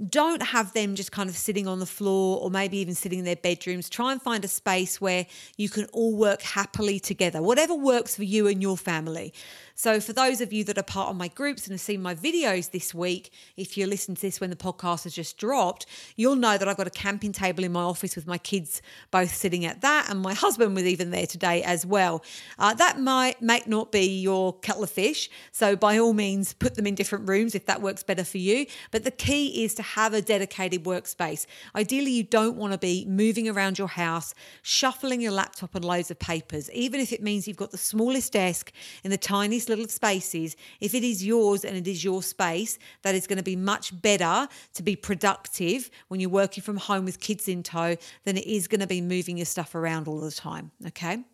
don't 0.09 0.43
have 0.43 0.73
them 0.75 0.95
just 0.95 1.11
kind 1.11 1.29
of 1.29 1.37
sitting 1.37 1.67
on 1.67 1.81
the 1.81 1.87
floor 1.87 2.41
or 2.41 2.51
maybe 2.51 2.79
even 2.79 2.95
sitting 2.95 3.19
in 3.19 3.25
their 3.25 3.37
bedrooms. 3.37 3.89
Try 3.89 4.13
and 4.13 4.23
find 4.23 4.45
a 4.45 4.49
space 4.49 5.01
where 5.01 5.27
you 5.57 5.69
can 5.69 5.78
all 5.87 6.15
work 6.15 6.43
happily 6.43 7.01
together, 7.01 7.43
whatever 7.43 7.75
works 7.75 8.17
for 8.17 8.25
you 8.25 8.47
and 8.47 8.63
your 8.63 8.77
family. 8.77 9.33
So, 9.79 10.01
for 10.01 10.13
those 10.13 10.41
of 10.41 10.53
you 10.53 10.65
that 10.65 10.77
are 10.77 10.83
part 10.83 11.09
of 11.09 11.15
my 11.15 11.29
groups 11.29 11.65
and 11.65 11.73
have 11.73 11.81
seen 11.81 12.03
my 12.03 12.13
videos 12.13 12.73
this 12.73 12.93
week, 12.93 13.31
if 13.57 13.79
you 13.79 13.87
listen 13.87 14.17
to 14.17 14.21
this 14.21 14.41
when 14.41 14.51
the 14.51 14.57
podcast 14.57 15.05
has 15.05 15.15
just 15.15 15.39
dropped, 15.39 15.87
you'll 16.17 16.35
know 16.35 16.59
that 16.59 16.67
I've 16.67 16.77
got 16.77 16.89
a 16.89 16.91
camping 16.91 17.31
table 17.31 17.63
in 17.63 17.71
my 17.71 17.83
office 17.83 18.17
with 18.17 18.27
my 18.27 18.39
kids 18.39 18.83
both 19.13 19.33
sitting 19.33 19.65
at 19.65 19.83
that, 19.83 20.11
and 20.11 20.19
my 20.19 20.35
husband 20.45 20.75
was 20.75 20.83
even 20.83 21.13
there 21.13 21.29
today 21.29 21.63
as 21.63 21.87
well. 21.87 22.25
Uh, 22.59 22.75
that 22.75 22.99
might, 22.99 23.41
might 23.41 23.69
not 23.69 23.93
be 23.93 24.19
your 24.19 24.59
kettle 24.59 24.83
of 24.83 24.91
fish. 24.91 25.31
So, 25.53 25.77
by 25.77 25.97
all 25.97 26.13
means, 26.13 26.55
put 26.55 26.75
them 26.75 26.85
in 26.85 26.97
different 26.97 27.29
rooms 27.29 27.55
if 27.55 27.67
that 27.67 27.81
works 27.81 28.03
better 28.03 28.25
for 28.25 28.39
you. 28.39 28.67
But 28.91 29.05
the 29.05 29.13
key 29.13 29.63
is 29.63 29.75
to 29.77 29.83
have 29.83 30.13
a 30.13 30.21
dedicated 30.21 30.83
workspace. 30.83 31.47
Ideally, 31.77 32.11
you 32.11 32.25
don't 32.25 32.57
want 32.57 32.73
to 32.73 32.79
be 32.79 33.05
moving 33.05 33.49
around 33.49 33.79
your 33.79 33.87
house, 33.87 34.35
shuffling 34.61 35.21
your 35.21 35.31
laptop 35.31 35.77
and 35.77 35.85
loads 35.85 36.11
of 36.11 36.19
papers, 36.19 36.69
even 36.73 37.01
if 37.01 37.13
it 37.13 37.23
means 37.23 37.47
you've 37.47 37.57
got 37.57 37.71
the 37.71 37.79
smallest 37.79 38.33
desk 38.33 38.73
in 39.05 39.13
the 39.13 39.17
tiniest 39.17 39.68
little 39.69 39.89
spaces, 39.89 40.57
if 40.81 40.95
it 40.95 41.05
is 41.05 41.25
yours 41.25 41.65
and 41.65 41.77
it 41.77 41.87
is 41.87 42.03
your 42.03 42.23
space, 42.23 42.79
that 43.03 43.15
is 43.15 43.27
going 43.27 43.39
to 43.39 43.43
be 43.43 43.57
much 43.57 44.01
better 44.01 44.49
to 44.75 44.83
be 44.83 44.97
productive 44.97 45.91
when 46.09 46.21
you're 46.21 46.31
working 46.31 46.63
from 46.63 46.77
home 46.77 47.05
with 47.05 47.21
kids 47.21 47.49
in 47.49 47.63
tow 47.63 47.97
than 48.25 48.37
it 48.37 48.47
is 48.47 48.69
going 48.69 48.81
to 48.81 48.87
be 48.87 49.01
moving 49.01 49.37
your 49.37 49.47
stuff 49.47 49.75
around 49.75 50.09
all 50.09 50.21
the 50.21 50.31
time. 50.31 50.71
Okay. 50.87 51.25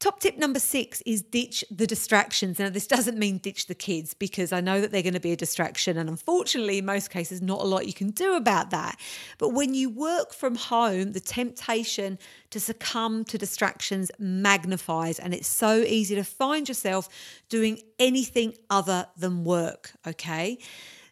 Top 0.00 0.20
tip 0.20 0.38
number 0.38 0.60
six 0.60 1.02
is 1.04 1.22
ditch 1.22 1.64
the 1.72 1.86
distractions. 1.86 2.60
Now, 2.60 2.70
this 2.70 2.86
doesn't 2.86 3.18
mean 3.18 3.38
ditch 3.38 3.66
the 3.66 3.74
kids 3.74 4.14
because 4.14 4.52
I 4.52 4.60
know 4.60 4.80
that 4.80 4.92
they're 4.92 5.02
going 5.02 5.14
to 5.14 5.20
be 5.20 5.32
a 5.32 5.36
distraction. 5.36 5.98
And 5.98 6.08
unfortunately, 6.08 6.78
in 6.78 6.86
most 6.86 7.10
cases, 7.10 7.42
not 7.42 7.60
a 7.60 7.64
lot 7.64 7.86
you 7.86 7.92
can 7.92 8.10
do 8.10 8.36
about 8.36 8.70
that. 8.70 8.96
But 9.38 9.50
when 9.50 9.74
you 9.74 9.90
work 9.90 10.32
from 10.32 10.54
home, 10.54 11.12
the 11.12 11.20
temptation 11.20 12.16
to 12.50 12.60
succumb 12.60 13.24
to 13.24 13.38
distractions 13.38 14.12
magnifies. 14.20 15.18
And 15.18 15.34
it's 15.34 15.48
so 15.48 15.78
easy 15.78 16.14
to 16.14 16.24
find 16.24 16.68
yourself 16.68 17.08
doing 17.48 17.80
anything 17.98 18.54
other 18.70 19.08
than 19.16 19.42
work. 19.42 19.92
Okay. 20.06 20.58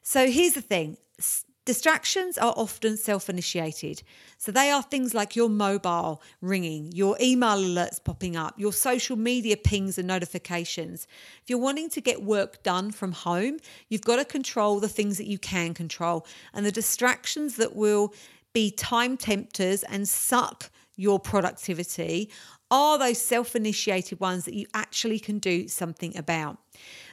So 0.02 0.30
here's 0.30 0.52
the 0.52 0.62
thing 0.62 0.96
Distractions 1.66 2.38
are 2.38 2.54
often 2.56 2.96
self 2.96 3.28
initiated. 3.28 4.04
So 4.38 4.52
they 4.52 4.70
are 4.70 4.84
things 4.84 5.14
like 5.14 5.34
your 5.34 5.48
mobile 5.48 6.22
ringing, 6.40 6.92
your 6.92 7.16
email 7.20 7.56
alerts 7.56 8.02
popping 8.02 8.36
up, 8.36 8.54
your 8.56 8.72
social 8.72 9.16
media 9.16 9.56
pings 9.56 9.98
and 9.98 10.06
notifications. 10.06 11.08
If 11.42 11.50
you're 11.50 11.58
wanting 11.58 11.90
to 11.90 12.00
get 12.00 12.22
work 12.22 12.62
done 12.62 12.92
from 12.92 13.10
home, 13.10 13.58
you've 13.88 14.02
got 14.02 14.16
to 14.16 14.24
control 14.24 14.78
the 14.78 14.88
things 14.88 15.18
that 15.18 15.26
you 15.26 15.38
can 15.38 15.74
control. 15.74 16.24
And 16.54 16.64
the 16.64 16.70
distractions 16.70 17.56
that 17.56 17.74
will 17.74 18.14
be 18.52 18.70
time 18.70 19.16
tempters 19.16 19.82
and 19.82 20.08
suck 20.08 20.70
your 20.94 21.18
productivity 21.18 22.30
are 22.70 22.96
those 22.96 23.20
self 23.20 23.56
initiated 23.56 24.20
ones 24.20 24.44
that 24.44 24.54
you 24.54 24.66
actually 24.72 25.18
can 25.18 25.40
do 25.40 25.66
something 25.66 26.16
about. 26.16 26.58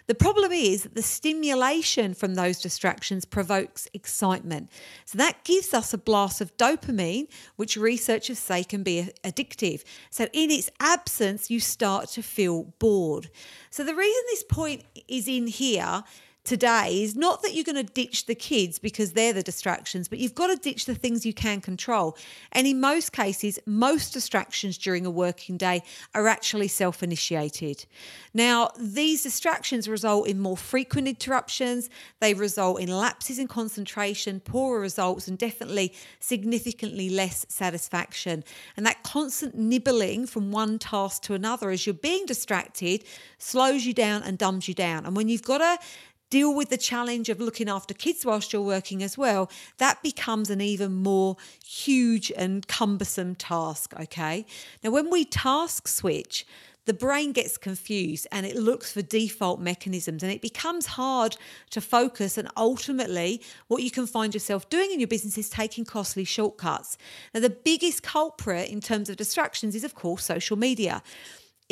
The 0.07 0.15
problem 0.15 0.51
is 0.51 0.83
that 0.83 0.95
the 0.95 1.01
stimulation 1.01 2.13
from 2.13 2.35
those 2.35 2.59
distractions 2.59 3.23
provokes 3.23 3.87
excitement. 3.93 4.69
So 5.05 5.17
that 5.17 5.43
gives 5.43 5.73
us 5.73 5.93
a 5.93 5.97
blast 5.97 6.41
of 6.41 6.55
dopamine, 6.57 7.27
which 7.55 7.77
researchers 7.77 8.39
say 8.39 8.63
can 8.63 8.83
be 8.83 9.09
addictive. 9.23 9.83
So 10.09 10.27
in 10.33 10.51
its 10.51 10.69
absence, 10.79 11.49
you 11.49 11.59
start 11.59 12.09
to 12.09 12.21
feel 12.21 12.73
bored. 12.79 13.29
So 13.69 13.83
the 13.83 13.95
reason 13.95 14.23
this 14.29 14.43
point 14.43 14.83
is 15.07 15.27
in 15.27 15.47
here 15.47 16.03
today 16.43 17.01
is 17.01 17.15
not 17.15 17.41
that 17.41 17.53
you're 17.53 17.63
going 17.63 17.85
to 17.85 17.93
ditch 17.93 18.25
the 18.25 18.35
kids 18.35 18.77
because 18.77 19.13
they're 19.13 19.33
the 19.33 19.43
distractions, 19.43 20.07
but 20.07 20.19
you've 20.19 20.35
got 20.35 20.47
to 20.47 20.55
ditch 20.57 20.85
the 20.85 20.95
things 20.95 21.25
you 21.25 21.33
can 21.33 21.61
control. 21.61 22.17
And 22.51 22.67
in 22.67 22.81
most 22.81 23.13
cases, 23.13 23.59
most 23.65 24.11
distractions 24.11 24.77
during 24.77 25.05
a 25.05 25.11
working 25.11 25.57
day 25.57 25.83
are 26.13 26.27
actually 26.27 26.67
self 26.67 27.01
initiated. 27.01 27.85
Now, 28.33 28.71
these 28.77 29.23
distractions 29.23 29.87
result 29.87 30.27
in 30.27 30.39
more 30.39 30.57
frequent 30.57 31.07
interruptions, 31.07 31.89
they 32.19 32.33
result 32.33 32.81
in 32.81 32.89
lapses 32.89 33.39
in 33.39 33.47
concentration, 33.47 34.39
poorer 34.39 34.79
results, 34.79 35.27
and 35.27 35.37
definitely 35.37 35.93
significantly 36.19 37.09
less 37.09 37.45
satisfaction. 37.47 38.43
And 38.75 38.85
that 38.85 39.03
constant 39.03 39.55
nibbling 39.55 40.27
from 40.27 40.51
one 40.51 40.79
task 40.79 41.23
to 41.23 41.33
another 41.33 41.69
as 41.69 41.85
you're 41.85 41.93
being 41.93 42.25
distracted 42.25 43.03
slows 43.37 43.85
you 43.85 43.93
down 43.93 44.23
and 44.23 44.37
dumbs 44.37 44.67
you 44.67 44.73
down. 44.73 45.05
And 45.05 45.15
when 45.15 45.29
you've 45.29 45.43
got 45.43 45.59
to 45.59 45.83
deal 46.29 46.55
with 46.55 46.69
the 46.69 46.77
challenge 46.77 47.29
of 47.29 47.39
looking 47.39 47.69
after 47.69 47.93
kids 47.93 48.25
whilst 48.25 48.53
you're 48.53 48.61
working 48.61 49.03
as 49.03 49.17
well, 49.17 49.51
that 49.77 50.01
becomes 50.01 50.49
an 50.49 50.61
even 50.61 50.93
more 50.93 51.37
huge 51.63 52.31
and 52.35 52.67
cumbersome 52.67 53.35
task. 53.35 53.93
Okay. 53.99 54.45
Now, 54.83 54.91
when 54.91 55.09
we 55.09 55.25
task 55.25 55.87
switch, 55.87 56.45
the 56.85 56.93
brain 56.93 57.31
gets 57.31 57.57
confused 57.57 58.27
and 58.31 58.45
it 58.45 58.55
looks 58.55 58.91
for 58.91 59.01
default 59.01 59.59
mechanisms 59.59 60.21
and 60.21 60.31
it 60.31 60.41
becomes 60.41 60.85
hard 60.85 61.37
to 61.69 61.79
focus. 61.79 62.37
And 62.37 62.49
ultimately, 62.57 63.41
what 63.67 63.83
you 63.83 63.91
can 63.91 64.05
find 64.05 64.33
yourself 64.33 64.69
doing 64.69 64.91
in 64.91 64.99
your 64.99 65.07
business 65.07 65.37
is 65.37 65.49
taking 65.49 65.85
costly 65.85 66.25
shortcuts. 66.25 66.97
Now, 67.33 67.39
the 67.39 67.49
biggest 67.49 68.03
culprit 68.03 68.69
in 68.69 68.81
terms 68.81 69.09
of 69.09 69.15
distractions 69.15 69.75
is, 69.75 69.83
of 69.83 69.95
course, 69.95 70.25
social 70.25 70.57
media 70.57 71.01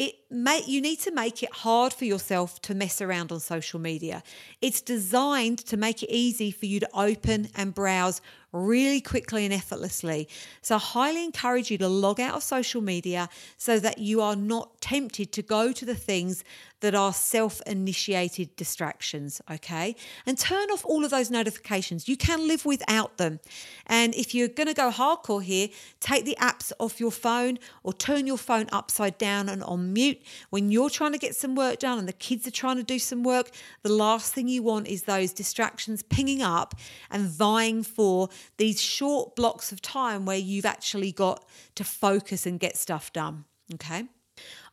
it 0.02 0.16
may, 0.32 0.64
you 0.66 0.82
need 0.82 1.00
to 1.02 1.12
make 1.12 1.44
it 1.44 1.54
hard 1.54 1.94
for 1.94 2.06
yourself 2.06 2.60
to 2.64 2.74
mess 2.74 3.02
around 3.02 3.32
on 3.32 3.40
social 3.40 3.80
media. 3.80 4.24
It's 4.60 4.82
designed 4.82 5.60
to 5.60 5.78
make 5.78 6.02
it 6.02 6.12
easy 6.12 6.50
for 6.50 6.66
you 6.66 6.80
to 6.80 6.90
open 6.92 7.50
and 7.56 7.72
browse 7.72 8.20
really 8.52 9.02
quickly 9.02 9.46
and 9.46 9.54
effortlessly. 9.54 10.28
So, 10.62 10.76
I 10.76 10.80
highly 10.80 11.24
encourage 11.24 11.72
you 11.72 11.78
to 11.80 11.88
log 11.88 12.20
out 12.20 12.36
of 12.36 12.44
social 12.44 12.82
media 12.82 13.30
so 13.58 13.80
that 13.80 13.98
you 13.98 14.22
are 14.22 14.36
not 14.36 14.82
tempted 14.82 15.32
to 15.34 15.42
go 15.42 15.72
to 15.72 15.86
the 15.86 15.96
things 15.96 16.44
that 16.82 16.96
are 16.96 17.14
self 17.14 17.62
initiated 17.66 18.56
distractions, 18.56 19.42
okay? 19.50 19.96
And 20.26 20.38
turn 20.38 20.70
off 20.72 20.84
all 20.86 21.06
of 21.06 21.12
those 21.12 21.32
notifications. 21.32 22.08
You 22.08 22.18
can 22.18 22.48
live 22.48 22.66
without 22.66 23.18
them. 23.18 23.40
And 23.88 24.14
if 24.16 24.36
you're 24.36 24.48
going 24.48 24.68
to 24.68 24.74
go 24.74 24.92
hardcore 24.92 25.44
here, 25.44 25.70
take 26.00 26.26
the 26.26 26.36
apps 26.40 26.72
off 26.80 27.00
your 27.00 27.12
phone 27.12 27.60
or 27.84 27.94
turn 27.94 28.28
your 28.28 28.38
phone 28.38 28.68
upside 28.72 29.18
down 29.18 29.48
and 29.48 29.64
on 29.64 29.94
mute. 29.94 30.22
When 30.50 30.72
you're 30.72 30.90
trying 30.90 31.14
to 31.14 31.20
get 31.20 31.36
some 31.36 31.56
work 31.56 31.80
done 31.80 32.00
and 32.00 32.08
the 32.08 32.14
kids 32.14 32.48
are 32.48 32.52
trying 32.52 32.78
to 32.78 32.84
do 32.84 33.00
some 33.00 33.24
work, 33.24 33.52
the 33.84 33.94
last 33.94 34.34
thing 34.34 34.48
you 34.48 34.64
want 34.64 34.88
is 34.88 35.04
those 35.04 35.32
distractions 35.32 36.02
pinging 36.04 36.42
up 36.42 36.76
and 37.12 37.28
vying 37.28 37.84
for 37.84 38.30
these 38.58 38.82
short 38.82 39.36
blocks 39.36 39.72
of 39.72 39.82
time 39.82 40.26
where 40.26 40.38
you've 40.38 40.66
actually 40.66 41.12
got 41.12 41.46
to 41.76 41.84
focus 41.84 42.46
and 42.46 42.60
get 42.60 42.78
stuff 42.78 43.12
done, 43.14 43.46
okay? 43.74 44.06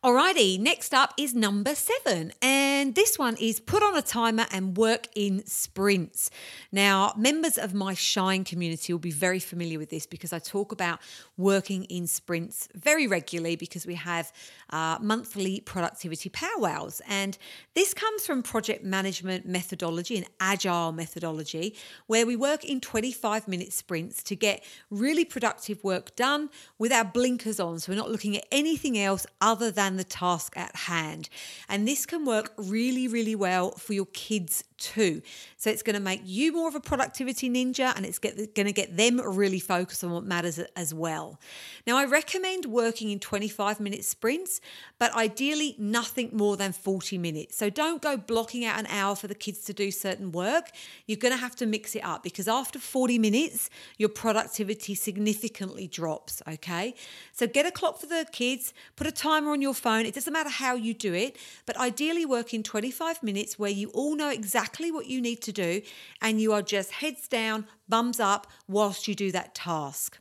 Alrighty, 0.01 0.57
next 0.57 0.93
up 0.93 1.13
is 1.17 1.35
number 1.35 1.75
seven, 1.75 2.31
and 2.41 2.95
this 2.95 3.19
one 3.19 3.35
is 3.35 3.59
put 3.59 3.83
on 3.83 3.97
a 3.97 4.01
timer 4.01 4.45
and 4.49 4.77
work 4.77 5.07
in 5.13 5.45
sprints. 5.45 6.31
Now, 6.71 7.13
members 7.17 7.57
of 7.57 7.73
my 7.73 7.93
Shine 7.95 8.45
community 8.45 8.93
will 8.93 8.99
be 8.99 9.11
very 9.11 9.39
familiar 9.39 9.77
with 9.77 9.89
this 9.89 10.05
because 10.05 10.31
I 10.31 10.39
talk 10.39 10.71
about 10.71 10.99
working 11.39 11.85
in 11.85 12.05
sprints 12.05 12.67
very 12.75 13.07
regularly 13.07 13.55
because 13.55 13.85
we 13.85 13.95
have 13.95 14.31
uh, 14.71 14.97
monthly 15.01 15.61
productivity 15.61 16.29
powwows, 16.29 17.01
and 17.07 17.37
this 17.73 17.93
comes 17.93 18.25
from 18.25 18.43
project 18.43 18.83
management 18.83 19.47
methodology 19.47 20.17
and 20.17 20.27
agile 20.39 20.91
methodology, 20.91 21.73
where 22.07 22.27
we 22.27 22.35
work 22.35 22.63
in 22.65 22.81
25 22.81 23.47
minute 23.47 23.71
sprints 23.71 24.21
to 24.21 24.35
get 24.35 24.63
really 24.91 25.23
productive 25.23 25.83
work 25.83 26.15
done 26.15 26.49
with 26.77 26.91
our 26.91 27.05
blinkers 27.05 27.59
on, 27.59 27.79
so 27.79 27.91
we're 27.91 27.97
not 27.97 28.11
looking 28.11 28.35
at 28.35 28.45
anything 28.51 28.99
else 28.99 29.25
other 29.39 29.71
than 29.71 29.95
the 29.95 30.03
task 30.03 30.53
at 30.57 30.75
hand. 30.75 31.29
And 31.69 31.87
this 31.87 32.05
can 32.05 32.25
work 32.25 32.53
really, 32.57 33.07
really 33.07 33.35
well 33.35 33.71
for 33.71 33.93
your 33.93 34.07
kids 34.07 34.65
too. 34.79 35.21
So 35.57 35.69
it's 35.69 35.83
going 35.83 35.95
to 35.95 35.99
make 35.99 36.21
you 36.23 36.53
more 36.53 36.69
of 36.69 36.75
a 36.75 36.79
productivity 36.79 37.49
ninja 37.49 37.93
and 37.95 38.05
it's 38.05 38.17
going 38.17 38.47
to 38.47 38.71
get 38.71 38.95
them 38.95 39.19
really 39.19 39.59
focused 39.59 40.03
on 40.05 40.11
what 40.11 40.23
matters 40.23 40.57
as 40.77 40.93
well. 40.93 41.37
Now, 41.85 41.97
I 41.97 42.05
recommend 42.05 42.65
working 42.65 43.09
in 43.09 43.19
25 43.19 43.81
minute 43.81 44.05
sprints, 44.05 44.61
but 44.99 45.13
ideally 45.15 45.75
nothing 45.77 46.29
more 46.31 46.55
than 46.55 46.71
40 46.71 47.17
minutes. 47.17 47.57
So 47.57 47.69
don't 47.69 48.01
go 48.01 48.15
blocking 48.15 48.63
out 48.63 48.79
an 48.79 48.85
hour 48.87 49.17
for 49.17 49.27
the 49.27 49.35
kids 49.35 49.65
to 49.65 49.73
do 49.73 49.91
certain 49.91 50.31
work. 50.31 50.71
You're 51.07 51.17
going 51.17 51.33
to 51.33 51.41
have 51.41 51.57
to 51.57 51.65
mix 51.65 51.93
it 51.95 52.05
up 52.05 52.23
because 52.23 52.47
after 52.47 52.79
40 52.79 53.19
minutes, 53.19 53.69
your 53.97 54.09
productivity 54.09 54.95
significantly 54.95 55.87
drops. 55.87 56.41
Okay. 56.47 56.95
So 57.33 57.47
get 57.47 57.65
a 57.65 57.71
clock 57.71 57.99
for 57.99 58.05
the 58.05 58.25
kids, 58.31 58.73
put 58.95 59.07
a 59.07 59.11
timer 59.11 59.51
on 59.51 59.61
your 59.61 59.73
phone. 59.73 60.05
It 60.05 60.13
doesn't 60.13 60.31
matter 60.31 60.49
how 60.49 60.75
you 60.75 60.93
do 60.93 61.13
it, 61.13 61.35
but 61.65 61.75
ideally 61.75 62.25
work 62.25 62.53
in 62.53 62.63
25 62.63 63.21
minutes 63.23 63.59
where 63.59 63.69
you 63.69 63.89
all 63.89 64.15
know 64.15 64.29
exactly 64.29 64.68
exactly 64.69 64.91
what 64.91 65.07
you 65.07 65.19
need 65.19 65.41
to 65.41 65.51
do, 65.51 65.81
and 66.21 66.39
you 66.39 66.53
are 66.53 66.61
just 66.61 66.91
heads 66.91 67.27
down, 67.27 67.65
bums 67.87 68.19
up 68.19 68.45
whilst 68.67 69.07
you 69.07 69.15
do 69.15 69.31
that 69.31 69.55
task. 69.55 70.19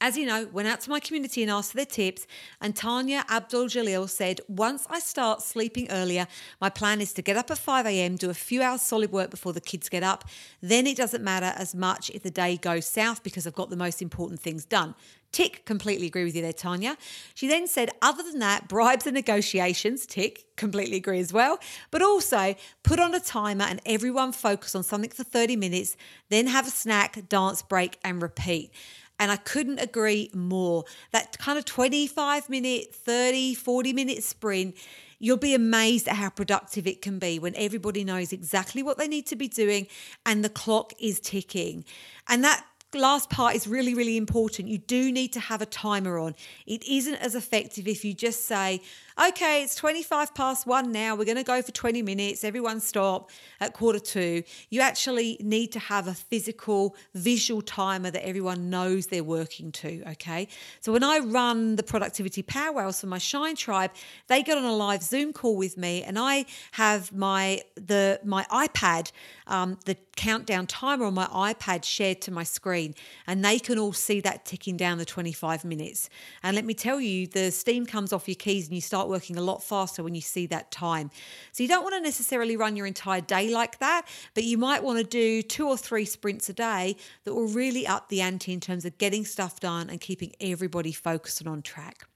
As 0.00 0.16
you 0.16 0.24
know, 0.24 0.46
went 0.52 0.68
out 0.68 0.80
to 0.82 0.90
my 0.90 1.00
community 1.00 1.42
and 1.42 1.50
asked 1.50 1.72
for 1.72 1.78
their 1.78 1.86
tips, 1.86 2.28
and 2.60 2.76
Tanya 2.76 3.24
Abdul 3.28 3.66
Jalil 3.66 4.08
said, 4.08 4.40
Once 4.46 4.86
I 4.88 5.00
start 5.00 5.42
sleeping 5.42 5.90
earlier, 5.90 6.28
my 6.60 6.68
plan 6.68 7.00
is 7.00 7.12
to 7.14 7.22
get 7.22 7.36
up 7.36 7.50
at 7.50 7.58
5 7.58 7.86
a.m., 7.86 8.14
do 8.14 8.30
a 8.30 8.34
few 8.34 8.62
hours 8.62 8.82
solid 8.82 9.10
work 9.10 9.30
before 9.30 9.52
the 9.52 9.60
kids 9.60 9.88
get 9.88 10.04
up. 10.04 10.24
Then 10.60 10.86
it 10.86 10.96
doesn't 10.96 11.24
matter 11.24 11.52
as 11.56 11.74
much 11.74 12.10
if 12.10 12.22
the 12.22 12.30
day 12.30 12.56
goes 12.56 12.86
south 12.86 13.24
because 13.24 13.48
I've 13.48 13.54
got 13.54 13.70
the 13.70 13.76
most 13.76 14.00
important 14.00 14.38
things 14.38 14.64
done. 14.64 14.94
Tick, 15.34 15.64
completely 15.64 16.06
agree 16.06 16.22
with 16.22 16.36
you 16.36 16.42
there, 16.42 16.52
Tanya. 16.52 16.96
She 17.34 17.48
then 17.48 17.66
said, 17.66 17.90
other 18.00 18.22
than 18.22 18.38
that, 18.38 18.68
bribes 18.68 19.04
and 19.04 19.14
negotiations, 19.16 20.06
tick, 20.06 20.44
completely 20.54 20.96
agree 20.96 21.18
as 21.18 21.32
well. 21.32 21.58
But 21.90 22.02
also 22.02 22.54
put 22.84 23.00
on 23.00 23.16
a 23.16 23.18
timer 23.18 23.64
and 23.64 23.80
everyone 23.84 24.30
focus 24.30 24.76
on 24.76 24.84
something 24.84 25.10
for 25.10 25.24
30 25.24 25.56
minutes, 25.56 25.96
then 26.28 26.46
have 26.46 26.68
a 26.68 26.70
snack, 26.70 27.28
dance 27.28 27.62
break, 27.62 27.98
and 28.04 28.22
repeat. 28.22 28.70
And 29.18 29.32
I 29.32 29.36
couldn't 29.36 29.80
agree 29.80 30.30
more. 30.32 30.84
That 31.10 31.36
kind 31.38 31.58
of 31.58 31.64
25 31.64 32.48
minute, 32.48 32.94
30, 32.94 33.54
40 33.54 33.92
minute 33.92 34.22
sprint, 34.22 34.76
you'll 35.18 35.36
be 35.36 35.54
amazed 35.54 36.06
at 36.06 36.14
how 36.14 36.28
productive 36.28 36.86
it 36.86 37.02
can 37.02 37.18
be 37.18 37.40
when 37.40 37.56
everybody 37.56 38.04
knows 38.04 38.32
exactly 38.32 38.84
what 38.84 38.98
they 38.98 39.08
need 39.08 39.26
to 39.26 39.34
be 39.34 39.48
doing 39.48 39.88
and 40.24 40.44
the 40.44 40.48
clock 40.48 40.92
is 41.00 41.18
ticking. 41.18 41.84
And 42.28 42.44
that 42.44 42.64
last 43.00 43.30
part 43.30 43.54
is 43.54 43.66
really, 43.66 43.94
really 43.94 44.16
important. 44.16 44.68
You 44.68 44.78
do 44.78 45.12
need 45.12 45.32
to 45.34 45.40
have 45.40 45.62
a 45.62 45.66
timer 45.66 46.18
on. 46.18 46.34
It 46.66 46.84
isn't 46.84 47.16
as 47.16 47.34
effective 47.34 47.86
if 47.88 48.04
you 48.04 48.14
just 48.14 48.46
say, 48.46 48.80
okay, 49.28 49.62
it's 49.62 49.74
25 49.76 50.34
past 50.34 50.66
one 50.66 50.90
now. 50.90 51.14
We're 51.14 51.24
going 51.24 51.36
to 51.36 51.44
go 51.44 51.62
for 51.62 51.72
20 51.72 52.02
minutes. 52.02 52.42
Everyone 52.44 52.80
stop 52.80 53.30
at 53.60 53.72
quarter 53.72 53.98
two. 53.98 54.42
You 54.70 54.80
actually 54.80 55.36
need 55.40 55.72
to 55.72 55.78
have 55.78 56.08
a 56.08 56.14
physical, 56.14 56.96
visual 57.14 57.62
timer 57.62 58.10
that 58.10 58.26
everyone 58.26 58.70
knows 58.70 59.06
they're 59.06 59.22
working 59.22 59.70
to. 59.72 60.02
Okay. 60.12 60.48
So 60.80 60.92
when 60.92 61.04
I 61.04 61.18
run 61.18 61.76
the 61.76 61.82
productivity 61.82 62.42
powwows 62.42 63.00
for 63.00 63.06
my 63.06 63.18
Shine 63.18 63.56
Tribe, 63.56 63.92
they 64.26 64.42
get 64.42 64.58
on 64.58 64.64
a 64.64 64.74
live 64.74 65.02
Zoom 65.02 65.32
call 65.32 65.56
with 65.56 65.76
me 65.76 66.02
and 66.02 66.18
I 66.18 66.46
have 66.72 67.12
my, 67.12 67.62
the, 67.76 68.20
my 68.24 68.44
iPad, 68.50 69.12
um, 69.46 69.78
the 69.84 69.96
countdown 70.16 70.66
timer 70.66 71.04
on 71.06 71.14
my 71.14 71.26
iPad 71.26 71.84
shared 71.84 72.20
to 72.22 72.30
my 72.30 72.42
screen 72.42 72.83
and 73.28 73.44
they 73.44 73.60
can 73.60 73.78
all 73.78 73.92
see 73.92 74.20
that 74.22 74.44
ticking 74.44 74.76
down 74.76 74.98
the 74.98 75.04
25 75.04 75.64
minutes. 75.64 76.10
And 76.42 76.56
let 76.56 76.64
me 76.64 76.74
tell 76.74 77.00
you, 77.00 77.28
the 77.28 77.52
steam 77.52 77.86
comes 77.86 78.12
off 78.12 78.26
your 78.26 78.34
keys 78.34 78.66
and 78.66 78.74
you 78.74 78.80
start 78.80 79.04
start 79.04 79.10
working 79.10 79.36
a 79.36 79.42
lot 79.42 79.62
faster 79.62 80.02
when 80.02 80.14
you 80.14 80.20
see 80.20 80.46
that 80.46 80.70
time. 80.70 81.10
So 81.52 81.62
you 81.62 81.68
don't 81.68 81.82
want 81.82 81.94
to 81.94 82.00
necessarily 82.00 82.56
run 82.56 82.76
your 82.76 82.86
entire 82.86 83.20
day 83.20 83.50
like 83.50 83.78
that, 83.80 84.06
but 84.34 84.44
you 84.44 84.56
might 84.56 84.82
want 84.82 84.98
to 84.98 85.04
do 85.04 85.42
two 85.42 85.68
or 85.68 85.76
three 85.76 86.06
sprints 86.06 86.48
a 86.48 86.54
day 86.54 86.96
that 87.24 87.34
will 87.34 87.48
really 87.48 87.86
up 87.86 88.08
the 88.08 88.20
ante 88.20 88.52
in 88.52 88.60
terms 88.60 88.84
of 88.84 88.96
getting 88.98 89.24
stuff 89.24 89.60
done 89.60 89.90
and 89.90 90.00
keeping 90.00 90.32
everybody 90.40 90.92
focused 90.92 91.40
and 91.40 91.48
on 91.48 91.60
track. 91.60 92.06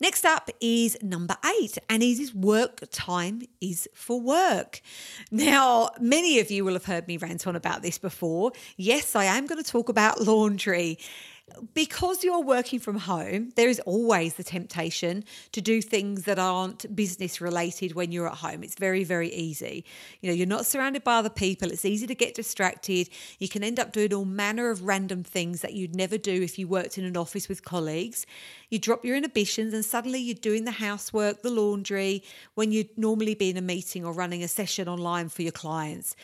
Next 0.00 0.24
up 0.24 0.48
is 0.60 0.96
number 1.02 1.36
eight, 1.60 1.76
and 1.88 2.02
it 2.02 2.20
is 2.20 2.34
work 2.34 2.80
time 2.92 3.42
is 3.60 3.88
for 3.94 4.20
work. 4.20 4.80
Now, 5.30 5.90
many 6.00 6.38
of 6.38 6.50
you 6.50 6.64
will 6.64 6.74
have 6.74 6.84
heard 6.84 7.08
me 7.08 7.16
rant 7.16 7.46
on 7.46 7.56
about 7.56 7.82
this 7.82 7.98
before. 7.98 8.52
Yes, 8.76 9.16
I 9.16 9.24
am 9.24 9.46
going 9.46 9.62
to 9.62 9.68
talk 9.68 9.88
about 9.88 10.20
laundry 10.20 10.98
because 11.74 12.24
you're 12.24 12.42
working 12.42 12.78
from 12.78 12.98
home, 12.98 13.50
there 13.56 13.68
is 13.68 13.80
always 13.80 14.34
the 14.34 14.44
temptation 14.44 15.24
to 15.52 15.60
do 15.60 15.82
things 15.82 16.24
that 16.24 16.38
aren't 16.38 16.94
business 16.94 17.40
related 17.40 17.94
when 17.94 18.12
you're 18.12 18.28
at 18.28 18.36
home. 18.38 18.62
It's 18.62 18.74
very, 18.74 19.04
very 19.04 19.32
easy. 19.32 19.84
You 20.20 20.28
know, 20.28 20.34
you're 20.34 20.46
not 20.46 20.66
surrounded 20.66 21.04
by 21.04 21.16
other 21.16 21.30
people. 21.30 21.70
It's 21.70 21.84
easy 21.84 22.06
to 22.06 22.14
get 22.14 22.34
distracted. 22.34 23.08
You 23.38 23.48
can 23.48 23.64
end 23.64 23.80
up 23.80 23.92
doing 23.92 24.14
all 24.14 24.24
manner 24.24 24.70
of 24.70 24.84
random 24.84 25.24
things 25.24 25.60
that 25.62 25.74
you'd 25.74 25.94
never 25.94 26.18
do 26.18 26.42
if 26.42 26.58
you 26.58 26.68
worked 26.68 26.98
in 26.98 27.04
an 27.04 27.16
office 27.16 27.48
with 27.48 27.64
colleagues. 27.64 28.26
You 28.70 28.78
drop 28.78 29.04
your 29.04 29.16
inhibitions 29.16 29.72
and 29.72 29.84
suddenly 29.84 30.20
you're 30.20 30.34
doing 30.34 30.64
the 30.64 30.72
housework, 30.72 31.42
the 31.42 31.50
laundry, 31.50 32.22
when 32.54 32.72
you'd 32.72 32.96
normally 32.98 33.34
be 33.34 33.50
in 33.50 33.56
a 33.56 33.62
meeting 33.62 34.04
or 34.04 34.12
running 34.12 34.42
a 34.42 34.48
session 34.48 34.88
online 34.88 35.28
for 35.28 35.42
your 35.42 35.52
clients. 35.52 36.14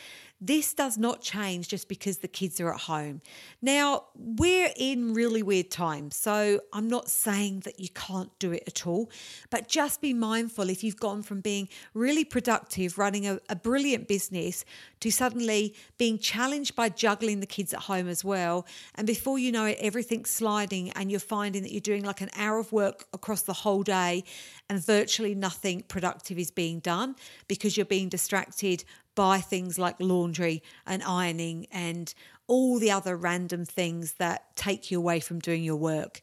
This 0.45 0.75
does 0.75 0.95
not 0.95 1.21
change 1.21 1.69
just 1.69 1.89
because 1.89 2.19
the 2.19 2.27
kids 2.27 2.61
are 2.61 2.71
at 2.71 2.81
home. 2.81 3.21
Now, 3.63 4.03
we're 4.15 4.69
in 4.77 5.15
really 5.15 5.41
weird 5.41 5.71
times, 5.71 6.15
so 6.15 6.59
I'm 6.71 6.87
not 6.87 7.09
saying 7.09 7.61
that 7.61 7.79
you 7.79 7.89
can't 7.89 8.29
do 8.37 8.51
it 8.51 8.63
at 8.67 8.85
all, 8.85 9.09
but 9.49 9.67
just 9.67 10.01
be 10.01 10.13
mindful 10.13 10.69
if 10.69 10.83
you've 10.83 10.99
gone 10.99 11.23
from 11.23 11.41
being 11.41 11.67
really 11.95 12.23
productive, 12.23 12.99
running 12.99 13.25
a, 13.25 13.39
a 13.49 13.55
brilliant 13.55 14.07
business, 14.07 14.65
to 14.99 15.09
suddenly 15.11 15.73
being 15.97 16.19
challenged 16.19 16.75
by 16.75 16.89
juggling 16.89 17.39
the 17.39 17.47
kids 17.47 17.73
at 17.73 17.79
home 17.79 18.07
as 18.07 18.23
well. 18.23 18.67
And 18.93 19.07
before 19.07 19.39
you 19.39 19.51
know 19.51 19.65
it, 19.65 19.79
everything's 19.81 20.29
sliding, 20.29 20.91
and 20.91 21.09
you're 21.09 21.19
finding 21.19 21.63
that 21.63 21.71
you're 21.71 21.81
doing 21.81 22.03
like 22.03 22.21
an 22.21 22.29
hour 22.35 22.59
of 22.59 22.71
work 22.71 23.05
across 23.13 23.41
the 23.41 23.53
whole 23.53 23.81
day, 23.81 24.23
and 24.69 24.83
virtually 24.83 25.35
nothing 25.35 25.83
productive 25.87 26.39
is 26.39 26.51
being 26.51 26.79
done 26.79 27.15
because 27.47 27.77
you're 27.77 27.85
being 27.85 28.09
distracted 28.09 28.83
by 29.13 29.39
things 29.39 29.79
like 29.79 29.95
laundry 29.99 30.61
and 30.85 31.01
ironing 31.03 31.67
and 31.71 32.13
all 32.47 32.77
the 32.79 32.91
other 32.91 33.15
random 33.15 33.65
things 33.65 34.13
that 34.13 34.55
take 34.55 34.91
you 34.91 34.99
away 34.99 35.19
from 35.19 35.39
doing 35.39 35.63
your 35.63 35.75
work. 35.75 36.21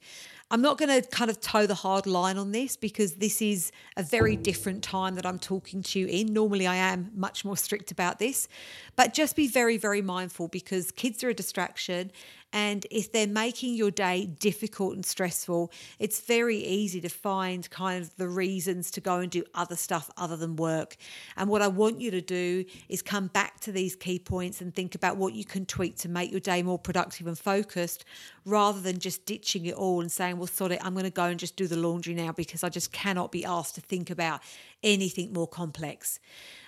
I'm 0.50 0.60
not 0.60 0.76
going 0.76 0.90
to 1.00 1.08
kind 1.08 1.30
of 1.30 1.40
toe 1.40 1.66
the 1.66 1.74
hard 1.74 2.06
line 2.06 2.36
on 2.36 2.52
this 2.52 2.76
because 2.76 3.14
this 3.14 3.40
is 3.40 3.72
a 3.96 4.02
very 4.02 4.36
different 4.36 4.84
time 4.84 5.14
that 5.14 5.24
I'm 5.24 5.38
talking 5.38 5.82
to 5.82 5.98
you 5.98 6.06
in. 6.06 6.34
Normally, 6.34 6.66
I 6.66 6.74
am 6.74 7.10
much 7.14 7.42
more 7.42 7.56
strict 7.56 7.90
about 7.90 8.18
this, 8.18 8.48
but 8.94 9.14
just 9.14 9.34
be 9.34 9.48
very, 9.48 9.78
very 9.78 10.02
mindful 10.02 10.48
because 10.48 10.90
kids 10.90 11.24
are 11.24 11.30
a 11.30 11.34
distraction 11.34 12.12
And 12.52 12.86
if 12.90 13.12
they're 13.12 13.26
making 13.26 13.74
your 13.74 13.90
day 13.90 14.26
difficult 14.26 14.94
and 14.94 15.04
stressful, 15.04 15.72
it's 15.98 16.20
very 16.20 16.58
easy 16.58 17.00
to 17.00 17.08
find 17.08 17.68
kind 17.70 18.02
of 18.02 18.14
the 18.16 18.28
reasons 18.28 18.90
to 18.92 19.00
go 19.00 19.18
and 19.18 19.30
do 19.30 19.44
other 19.54 19.76
stuff 19.76 20.10
other 20.16 20.36
than 20.36 20.56
work. 20.56 20.96
And 21.36 21.48
what 21.48 21.62
I 21.62 21.68
want 21.68 22.00
you 22.00 22.10
to 22.10 22.20
do 22.20 22.64
is 22.88 23.02
come 23.02 23.28
back 23.28 23.60
to 23.60 23.72
these 23.72 23.96
key 23.96 24.18
points 24.18 24.60
and 24.60 24.74
think 24.74 24.94
about 24.94 25.16
what 25.16 25.34
you 25.34 25.44
can 25.44 25.64
tweak 25.64 25.96
to 25.98 26.08
make 26.08 26.30
your 26.30 26.40
day 26.40 26.62
more 26.62 26.78
productive 26.78 27.26
and 27.26 27.38
focused 27.38 28.04
rather 28.44 28.80
than 28.80 28.98
just 28.98 29.24
ditching 29.24 29.66
it 29.66 29.74
all 29.74 30.00
and 30.00 30.12
saying, 30.12 30.36
well, 30.36 30.46
sod 30.46 30.72
it, 30.72 30.80
I'm 30.84 30.92
going 30.92 31.04
to 31.04 31.10
go 31.10 31.24
and 31.24 31.38
just 31.38 31.56
do 31.56 31.66
the 31.66 31.76
laundry 31.76 32.14
now 32.14 32.32
because 32.32 32.62
I 32.62 32.68
just 32.68 32.92
cannot 32.92 33.32
be 33.32 33.44
asked 33.44 33.76
to 33.76 33.80
think 33.80 34.10
about 34.10 34.40
anything 34.82 35.32
more 35.32 35.48
complex. 35.48 36.18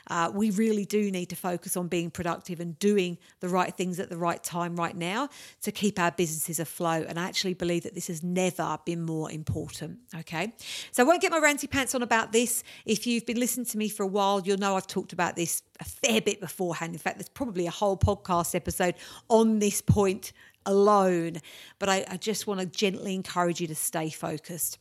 Uh, 0.08 0.30
we 0.34 0.50
really 0.50 0.84
do 0.84 1.10
need 1.10 1.26
to 1.26 1.36
focus 1.36 1.76
on 1.76 1.88
being 1.88 2.10
productive 2.10 2.60
and 2.60 2.78
doing 2.78 3.18
the 3.40 3.48
right 3.48 3.74
things 3.74 3.98
at 4.00 4.10
the 4.10 4.16
right 4.16 4.42
time 4.42 4.76
right 4.76 4.96
now 4.96 5.28
to 5.62 5.72
keep 5.72 5.98
our 5.98 6.10
businesses 6.10 6.60
afloat. 6.60 7.06
And 7.08 7.18
I 7.18 7.26
actually 7.26 7.54
believe 7.54 7.82
that 7.84 7.94
this 7.94 8.08
has 8.08 8.22
never 8.22 8.78
been 8.84 9.02
more 9.02 9.30
important. 9.30 9.98
Okay. 10.14 10.52
So 10.92 11.02
I 11.02 11.06
won't 11.06 11.22
get 11.22 11.30
my 11.30 11.40
ranty 11.40 11.68
pants 11.68 11.94
on 11.94 12.02
about 12.02 12.32
this. 12.32 12.62
If 12.84 13.06
you've 13.06 13.26
been 13.26 13.40
listening 13.40 13.66
to 13.66 13.78
me 13.78 13.88
for 13.88 14.02
a 14.02 14.06
while, 14.06 14.40
you'll 14.44 14.58
know 14.58 14.76
I've 14.76 14.86
talked 14.86 15.12
about 15.12 15.36
this 15.36 15.62
a 15.80 15.84
fair 15.84 16.20
bit 16.20 16.40
beforehand. 16.40 16.92
In 16.92 16.98
fact, 16.98 17.18
there's 17.18 17.28
probably 17.28 17.66
a 17.66 17.70
whole 17.70 17.96
podcast 17.96 18.54
episode 18.54 18.94
on 19.28 19.58
this 19.58 19.80
point 19.80 20.32
alone. 20.66 21.40
But 21.78 21.88
I, 21.88 22.04
I 22.08 22.16
just 22.16 22.46
want 22.46 22.60
to 22.60 22.66
gently 22.66 23.14
encourage 23.14 23.60
you 23.60 23.66
to 23.68 23.74
stay 23.74 24.10
focused. 24.10 24.78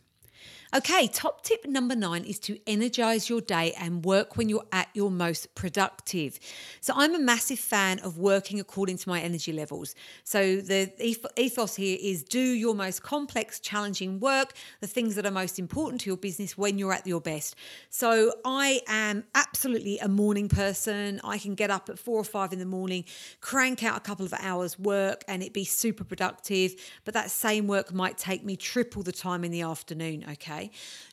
Okay, 0.76 1.06
top 1.06 1.44
tip 1.44 1.68
number 1.68 1.96
nine 1.96 2.24
is 2.24 2.40
to 2.40 2.58
energize 2.66 3.30
your 3.30 3.42
day 3.42 3.74
and 3.80 4.04
work 4.04 4.38
when 4.38 4.50
you're 4.50 4.66
at 4.72 4.90
your 4.96 5.12
most 5.12 5.54
productive. 5.54 6.40
So, 6.82 6.94
I'm 6.96 7.14
a 7.14 7.20
massive 7.20 7.60
fan 7.60 8.00
of 8.00 8.18
working 8.18 8.60
according 8.60 8.98
to 8.98 9.08
my 9.08 9.22
energy 9.22 9.54
levels. 9.54 9.94
So, 10.24 10.56
the 10.56 10.92
ethos 11.38 11.76
here 11.76 12.00
is 12.02 12.24
do 12.24 12.40
your 12.40 12.74
most 12.74 13.04
complex, 13.04 13.60
challenging 13.60 14.20
work, 14.20 14.54
the 14.82 14.88
things 14.88 15.14
that 15.14 15.28
are 15.28 15.32
most 15.32 15.60
important 15.60 16.02
to 16.02 16.10
your 16.10 16.18
business 16.18 16.58
when 16.58 16.80
you're 16.80 16.94
at 16.94 17.06
your 17.06 17.22
best. 17.22 17.56
So, 17.92 18.34
I 18.44 18.82
am 18.88 19.26
absolutely 19.36 20.00
a 20.00 20.08
morning 20.08 20.50
person. 20.50 21.22
I 21.24 21.38
can 21.38 21.54
get 21.54 21.70
up 21.70 21.88
at 21.88 22.00
four 22.00 22.20
or 22.20 22.24
five 22.24 22.52
in 22.52 22.58
the 22.58 22.66
morning, 22.66 23.06
crank 23.42 23.84
out 23.84 23.96
a 23.96 24.02
couple 24.02 24.26
of 24.26 24.34
hours 24.40 24.80
work, 24.80 25.24
and 25.28 25.44
it 25.44 25.54
be 25.54 25.66
super 25.66 26.04
productive. 26.04 26.74
But 27.06 27.14
that 27.14 27.30
same 27.30 27.68
work 27.68 27.94
might 27.94 28.18
take 28.18 28.44
me 28.44 28.56
triple 28.56 29.04
the 29.04 29.12
time 29.12 29.44
in 29.44 29.52
the 29.52 29.62
afternoon. 29.62 30.26
Okay. 30.32 30.63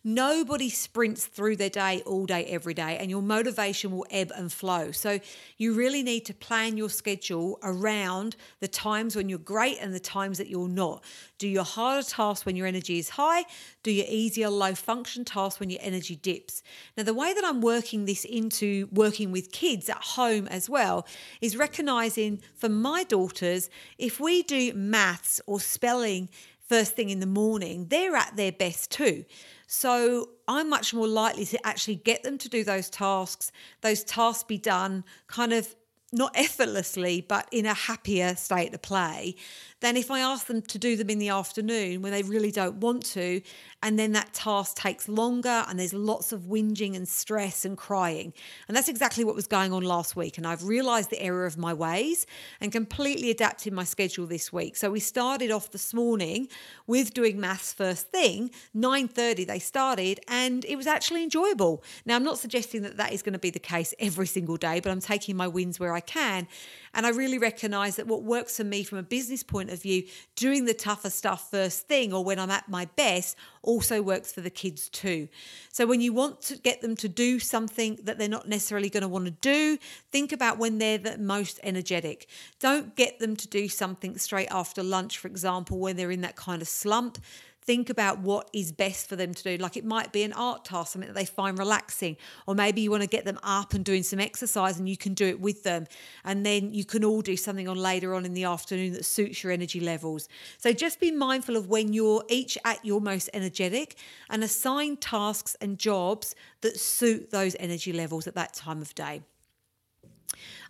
Nobody 0.03 0.71
sprints 0.71 1.27
through 1.27 1.57
their 1.57 1.71
day 1.71 2.03
all 2.07 2.25
day, 2.25 2.45
every 2.47 2.75
day, 2.75 2.97
and 2.99 3.11
your 3.11 3.21
motivation 3.23 3.91
will 3.91 4.07
ebb 4.11 4.33
and 4.35 4.51
flow. 4.51 4.93
So 4.93 5.21
you 5.59 5.75
really 5.75 6.03
need 6.03 6.25
to 6.27 6.35
plan 6.35 6.77
your 6.77 6.89
schedule 6.89 7.59
around 7.63 8.37
the 8.61 8.69
times 8.69 9.15
when 9.15 9.29
you're 9.29 9.39
great 9.39 9.79
and 9.81 9.95
the 9.95 10.01
times 10.01 10.39
that 10.39 10.49
you're 10.49 10.69
not. 10.69 11.05
Do 11.39 11.49
your 11.49 11.65
harder 11.65 12.07
tasks 12.07 12.47
when 12.47 12.57
your 12.57 12.67
energy 12.67 12.99
is 12.99 13.11
high, 13.11 13.45
do 13.83 13.91
your 13.91 14.07
easier 14.09 14.49
low 14.49 14.75
function 14.75 15.25
tasks 15.25 15.61
when 15.61 15.71
your 15.71 15.81
energy 15.83 16.17
dips. 16.17 16.63
Now, 16.97 17.03
the 17.03 17.15
way 17.15 17.35
that 17.35 17.45
I'm 17.45 17.61
working 17.61 18.05
this 18.05 18.25
into 18.25 18.89
working 18.93 19.33
with 19.33 19.53
kids 19.53 19.89
at 19.89 20.03
home 20.03 20.47
as 20.49 20.69
well 20.69 21.07
is 21.41 21.57
recognizing 21.57 22.41
for 22.55 22.69
my 22.69 23.05
daughters, 23.05 23.71
if 23.99 24.21
we 24.21 24.43
do 24.43 24.73
maths 24.75 25.41
or 25.47 25.61
spelling 25.61 26.29
first 26.71 26.95
thing 26.95 27.11
in 27.11 27.19
the 27.19 27.27
morning, 27.27 27.89
they're 27.89 28.15
at 28.15 28.37
their 28.37 28.53
best 28.53 28.93
too. 28.93 29.25
So 29.67 30.31
I'm 30.47 30.71
much 30.71 30.95
more 30.95 31.09
likely 31.09 31.45
to 31.47 31.67
actually 31.67 31.97
get 31.97 32.23
them 32.23 32.39
to 32.39 32.49
do 32.49 32.63
those 32.63 32.89
tasks, 32.89 33.51
those 33.81 34.05
tasks 34.05 34.45
be 34.45 34.57
done 34.57 35.05
kind 35.27 35.53
of 35.53 35.75
not 36.13 36.33
effortlessly, 36.37 37.25
but 37.29 37.49
in 37.51 37.67
a 37.67 37.75
happier 37.75 38.37
state 38.37 38.73
of 38.73 38.83
play 38.83 39.35
than 39.81 39.97
if 39.97 40.11
I 40.11 40.21
ask 40.21 40.47
them 40.47 40.62
to 40.62 40.79
do 40.79 40.97
them 40.97 41.11
in 41.11 41.19
the 41.19 41.31
afternoon 41.31 42.03
when 42.03 42.12
they 42.12 42.23
really 42.23 42.51
don't 42.51 42.77
want 42.77 43.05
to. 43.07 43.40
And 43.83 43.99
then 43.99 44.12
that 44.12 44.35
task 44.35 44.77
takes 44.77 45.09
longer 45.09 45.64
and 45.66 45.79
there's 45.79 45.95
lots 45.95 46.33
of 46.33 46.43
whinging 46.43 46.95
and 46.95 47.09
stress 47.09 47.64
and 47.64 47.79
crying. 47.79 48.35
And 48.69 48.77
that's 48.77 48.88
exactly 48.88 49.25
what 49.25 49.35
was 49.35 49.47
going 49.47 49.73
on 49.73 49.83
last 49.83 50.14
week. 50.16 50.37
And 50.37 50.47
I've 50.47 50.64
realized 50.64 51.09
the 51.09 51.21
error 51.21 51.47
of 51.47 51.57
my 51.57 51.73
ways 51.73 52.27
and 52.61 52.71
completely 52.71 53.31
adapted 53.31 53.73
my 53.73 53.85
schedule 53.85 54.27
this 54.27 54.53
week. 54.53 54.77
So 54.77 54.90
we 54.90 55.01
started 55.01 55.51
off 55.51 55.71
this 55.71 55.95
morning 55.95 56.49
with 56.87 57.14
doing 57.14 57.40
maths 57.40 57.73
first 57.73 58.09
thing, 58.09 58.51
9:30 58.77 59.47
they 59.47 59.59
started, 59.59 60.21
and 60.29 60.64
it 60.66 60.77
was 60.77 60.87
actually 60.87 61.23
enjoyable. 61.23 61.83
Now 62.05 62.16
I'm 62.16 62.25
not 62.25 62.38
suggesting 62.38 62.83
that 62.83 62.99
that 62.99 63.12
is 63.12 63.23
going 63.23 63.33
to 63.33 63.38
be 63.38 63.51
the 63.51 63.59
case 63.59 63.95
every 63.99 64.27
single 64.27 64.59
day, 64.59 64.81
but 64.81 64.90
I'm 64.93 65.01
taking 65.01 65.37
my 65.37 65.49
wins 65.49 65.81
where 65.81 65.95
I 65.95 66.01
can. 66.01 66.49
And 66.92 67.07
I 67.07 67.11
really 67.11 67.38
recognize 67.38 67.96
that 67.96 68.07
what 68.07 68.24
works 68.24 68.57
for 68.57 68.64
me 68.64 68.83
from 68.83 68.98
a 68.98 69.03
business 69.03 69.42
point 69.42 69.70
of 69.70 69.81
view, 69.81 70.05
doing 70.35 70.64
the 70.64 70.74
tougher 70.74 71.11
stuff 71.11 71.50
first 71.50 71.87
thing 71.87 72.12
or 72.12 72.24
when 72.24 72.38
I'm 72.38 72.50
at 72.50 72.68
my 72.68 72.87
best, 72.96 73.37
also 73.62 74.03
works 74.03 74.33
for 74.33 74.40
the 74.40 74.50
kids 74.50 74.88
too. 74.88 75.29
So 75.72 75.87
when 75.87 76.00
you 76.00 76.12
want 76.12 76.40
to 76.42 76.57
get 76.57 76.81
them 76.81 76.96
to 76.96 77.09
do 77.09 77.38
something 77.38 77.98
that 78.03 78.18
they're 78.18 78.29
not 78.29 78.48
necessarily 78.48 78.90
going 78.90 79.03
to 79.03 79.09
want 79.09 79.26
to 79.26 79.31
do, 79.31 79.79
think 80.11 80.33
about 80.33 80.59
when 80.59 80.79
they're 80.79 80.98
the 80.98 81.18
most 81.18 81.61
energetic. 81.62 82.29
Don't 82.59 82.96
get 82.96 83.20
them 83.20 83.37
to 83.37 83.46
do 83.46 83.68
something 83.68 84.18
straight 84.18 84.48
after 84.50 84.83
lunch, 84.83 85.18
for 85.18 85.29
example, 85.29 85.79
when 85.79 85.96
they're 85.96 86.11
in 86.11 86.22
that 86.22 86.37
kind 86.37 86.61
of 86.61 86.68
slump 86.68 87.18
think 87.62 87.90
about 87.90 88.18
what 88.18 88.49
is 88.53 88.73
best 88.73 89.09
for 89.09 89.16
them 89.16 89.35
to 89.35 89.42
do. 89.42 89.57
Like 89.57 89.77
it 89.77 89.85
might 89.85 90.12
be 90.12 90.23
an 90.23 90.33
art 90.33 90.64
task, 90.64 90.92
something 90.92 91.09
that 91.09 91.14
they 91.14 91.25
find 91.25 91.59
relaxing, 91.59 92.16
or 92.46 92.55
maybe 92.55 92.81
you 92.81 92.90
want 92.90 93.03
to 93.03 93.09
get 93.09 93.25
them 93.25 93.38
up 93.42 93.75
and 93.75 93.85
doing 93.85 94.03
some 94.03 94.20
exercise 94.20 94.79
and 94.79 94.88
you 94.88 94.96
can 94.96 95.14
do 95.14 95.27
it 95.27 95.40
with 95.40 95.62
them. 95.62 95.87
And 96.25 96.44
then 96.44 96.73
you 96.73 96.85
can 96.85 97.05
all 97.05 97.23
do 97.23 97.37
something 97.37 97.68
on 97.68 97.77
later 97.77 98.14
on 98.14 98.25
in 98.25 98.35
the 98.35 98.44
afternoon 98.44 98.92
that 98.94 99.05
suits 99.05 99.42
your 99.42 99.53
energy 99.53 99.81
levels. 99.81 100.29
So 100.59 100.73
just 100.73 101.01
be 101.01 101.11
mindful 101.11 101.57
of 101.57 101.68
when 101.68 101.92
you're 101.92 102.25
each 102.29 102.57
at 102.64 102.85
your 102.85 103.01
most 103.01 103.29
energetic 103.33 103.96
and 104.29 104.42
assign 104.42 104.96
tasks 104.96 105.57
and 105.61 105.79
jobs 105.79 106.35
that 106.62 106.79
suit 106.79 107.31
those 107.31 107.57
energy 107.61 107.92
levels 107.92 108.27
at 108.27 108.35
that 108.35 108.55
time 108.55 108.81
of 108.81 108.94
day. 108.94 109.23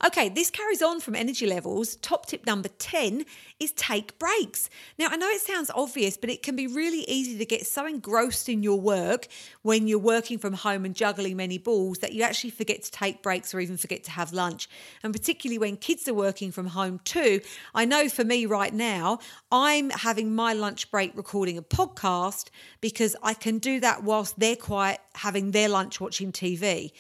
Okay, 0.03 0.31
this 0.31 0.51
carries 0.51 0.81
on 0.81 1.01
from 1.01 1.15
energy 1.15 1.47
levels. 1.47 1.97
Top 1.97 2.25
tip 2.25 2.47
number 2.47 2.71
10 2.79 3.27
is 3.59 3.73
take 3.73 4.19
breaks. 4.19 4.71
Now, 4.99 5.09
I 5.11 5.17
know 5.17 5.29
it 5.29 5.43
sounds 5.43 5.71
obvious, 5.75 6.17
but 6.17 6.31
it 6.31 6.43
can 6.43 6.57
be 6.57 6.67
really 6.67 7.01
easy 7.03 7.37
to 7.37 7.45
get 7.45 7.67
so 7.67 7.87
engrossed 7.87 8.49
in 8.49 8.63
your 8.63 8.81
work 8.81 9.27
when 9.61 9.87
you're 9.87 9.99
working 9.99 10.39
from 10.39 10.55
home 10.55 10.87
and 10.87 10.95
juggling 10.95 11.37
many 11.37 11.59
balls 11.59 11.99
that 11.99 12.15
you 12.15 12.23
actually 12.23 12.51
forget 12.51 12.83
to 12.85 12.91
take 12.91 13.23
breaks 13.23 13.55
or 13.55 13.61
even 13.61 13.77
forget 13.77 14.03
to 14.05 14.11
have 14.11 14.33
lunch. 14.33 14.71
And 15.03 15.13
particularly 15.13 15.59
when 15.59 15.77
kids 15.77 16.09
are 16.09 16.15
working 16.15 16.51
from 16.51 16.69
home 16.69 17.01
too. 17.05 17.43
I 17.75 17.85
know 17.85 18.09
for 18.09 18.25
me 18.25 18.47
right 18.47 18.73
now, 18.73 19.19
I'm 19.53 19.91
having 19.91 20.35
my 20.35 20.55
lunch 20.55 20.91
break 20.91 21.15
recording 21.15 21.59
a 21.59 21.63
podcast 21.63 22.49
because 22.81 23.17
I 23.23 23.35
can 23.35 23.59
do 23.59 23.81
that 23.81 24.03
whilst 24.03 24.39
they're 24.39 24.57
quiet 24.57 25.01
having 25.15 25.51
their 25.51 25.69
lunch 25.69 26.01
watching 26.01 26.33
TV. 26.33 26.93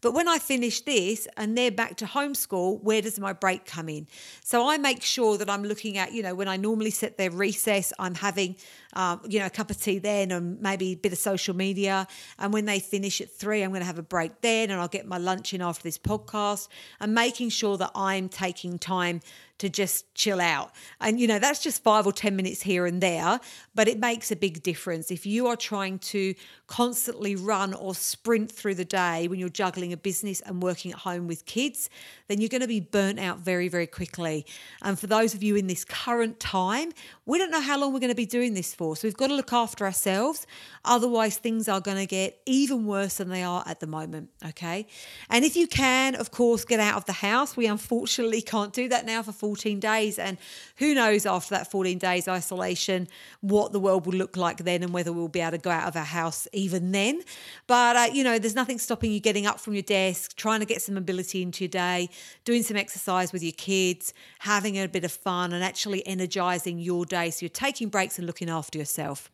But 0.00 0.12
when 0.12 0.28
I 0.28 0.38
finish 0.38 0.80
this 0.80 1.26
and 1.36 1.56
they're 1.56 1.70
back 1.70 1.96
to 1.96 2.06
homeschool, 2.06 2.82
where 2.82 3.02
does 3.02 3.18
my 3.18 3.32
break 3.32 3.64
come 3.64 3.88
in? 3.88 4.06
So 4.44 4.68
I 4.68 4.78
make 4.78 5.02
sure 5.02 5.38
that 5.38 5.48
I'm 5.48 5.64
looking 5.64 5.98
at, 5.98 6.12
you 6.12 6.22
know, 6.22 6.34
when 6.34 6.48
I 6.48 6.56
normally 6.56 6.90
set 6.90 7.16
their 7.16 7.30
recess, 7.30 7.92
I'm 7.98 8.14
having, 8.14 8.56
um, 8.96 9.20
you 9.28 9.38
know, 9.38 9.46
a 9.46 9.50
cup 9.50 9.70
of 9.70 9.78
tea 9.78 9.98
then 9.98 10.32
and 10.32 10.60
maybe 10.60 10.92
a 10.92 10.96
bit 10.96 11.12
of 11.12 11.18
social 11.18 11.54
media. 11.54 12.08
And 12.38 12.50
when 12.52 12.64
they 12.64 12.80
finish 12.80 13.20
at 13.20 13.30
three, 13.30 13.62
I'm 13.62 13.70
going 13.70 13.82
to 13.82 13.86
have 13.86 13.98
a 13.98 14.02
break 14.02 14.40
then 14.40 14.70
and 14.70 14.80
I'll 14.80 14.88
get 14.88 15.06
my 15.06 15.18
lunch 15.18 15.52
in 15.52 15.60
after 15.60 15.82
this 15.82 15.98
podcast 15.98 16.68
and 16.98 17.14
making 17.14 17.50
sure 17.50 17.76
that 17.76 17.90
I'm 17.94 18.30
taking 18.30 18.78
time 18.78 19.20
to 19.58 19.70
just 19.70 20.12
chill 20.14 20.40
out. 20.40 20.72
And, 21.00 21.18
you 21.18 21.26
know, 21.26 21.38
that's 21.38 21.62
just 21.62 21.82
five 21.82 22.06
or 22.06 22.12
10 22.12 22.36
minutes 22.36 22.60
here 22.62 22.84
and 22.84 23.00
there, 23.00 23.40
but 23.74 23.88
it 23.88 23.98
makes 23.98 24.30
a 24.30 24.36
big 24.36 24.62
difference. 24.62 25.10
If 25.10 25.24
you 25.24 25.46
are 25.46 25.56
trying 25.56 25.98
to 26.00 26.34
constantly 26.66 27.36
run 27.36 27.72
or 27.72 27.94
sprint 27.94 28.52
through 28.52 28.74
the 28.74 28.84
day 28.84 29.28
when 29.28 29.38
you're 29.38 29.48
juggling 29.48 29.92
a 29.92 29.96
business 29.96 30.40
and 30.42 30.62
working 30.62 30.92
at 30.92 30.98
home 30.98 31.26
with 31.26 31.46
kids, 31.46 31.88
then 32.28 32.40
you're 32.40 32.50
going 32.50 32.60
to 32.60 32.68
be 32.68 32.80
burnt 32.80 33.18
out 33.18 33.38
very, 33.38 33.68
very 33.68 33.86
quickly. 33.86 34.44
And 34.82 34.98
for 34.98 35.06
those 35.06 35.32
of 35.32 35.42
you 35.42 35.56
in 35.56 35.68
this 35.68 35.84
current 35.84 36.38
time, 36.38 36.92
we 37.24 37.38
don't 37.38 37.50
know 37.50 37.62
how 37.62 37.78
long 37.78 37.94
we're 37.94 38.00
going 38.00 38.10
to 38.10 38.14
be 38.14 38.26
doing 38.26 38.52
this 38.52 38.74
for. 38.74 38.85
So 38.94 39.08
we've 39.08 39.16
got 39.16 39.28
to 39.28 39.34
look 39.34 39.52
after 39.52 39.84
ourselves. 39.84 40.46
Otherwise, 40.84 41.36
things 41.36 41.68
are 41.68 41.80
going 41.80 41.96
to 41.96 42.06
get 42.06 42.40
even 42.46 42.86
worse 42.86 43.16
than 43.16 43.28
they 43.28 43.42
are 43.42 43.62
at 43.66 43.80
the 43.80 43.86
moment. 43.86 44.30
Okay. 44.44 44.86
And 45.30 45.44
if 45.44 45.56
you 45.56 45.66
can, 45.66 46.14
of 46.14 46.30
course, 46.30 46.64
get 46.64 46.80
out 46.80 46.96
of 46.96 47.04
the 47.06 47.12
house. 47.12 47.56
We 47.56 47.66
unfortunately 47.66 48.42
can't 48.52 48.72
do 48.72 48.88
that 48.88 49.04
now 49.06 49.22
for 49.22 49.32
14 49.32 49.80
days. 49.80 50.18
And 50.18 50.38
who 50.76 50.94
knows 50.94 51.26
after 51.26 51.54
that 51.54 51.70
14 51.70 51.98
days 51.98 52.28
isolation 52.28 53.08
what 53.40 53.72
the 53.72 53.80
world 53.80 54.06
will 54.06 54.14
look 54.14 54.36
like 54.36 54.58
then 54.58 54.82
and 54.82 54.92
whether 54.92 55.12
we'll 55.12 55.28
be 55.28 55.40
able 55.40 55.52
to 55.52 55.58
go 55.58 55.70
out 55.70 55.88
of 55.88 55.96
our 55.96 56.04
house 56.04 56.46
even 56.52 56.92
then. 56.92 57.22
But, 57.66 57.96
uh, 57.96 58.08
you 58.12 58.22
know, 58.22 58.38
there's 58.38 58.54
nothing 58.54 58.78
stopping 58.78 59.12
you 59.12 59.20
getting 59.20 59.46
up 59.46 59.60
from 59.60 59.74
your 59.74 59.82
desk, 59.82 60.36
trying 60.36 60.60
to 60.60 60.66
get 60.66 60.82
some 60.82 60.94
mobility 60.94 61.42
into 61.42 61.64
your 61.64 61.68
day, 61.68 62.08
doing 62.44 62.62
some 62.62 62.76
exercise 62.76 63.32
with 63.32 63.42
your 63.42 63.52
kids, 63.52 64.14
having 64.40 64.78
a 64.78 64.86
bit 64.88 65.04
of 65.04 65.12
fun, 65.12 65.52
and 65.52 65.64
actually 65.64 66.06
energizing 66.06 66.78
your 66.78 67.04
day. 67.04 67.30
So 67.30 67.44
you're 67.44 67.50
taking 67.50 67.88
breaks 67.88 68.18
and 68.18 68.26
looking 68.26 68.50
after 68.50 68.75
yourself. 68.76 69.30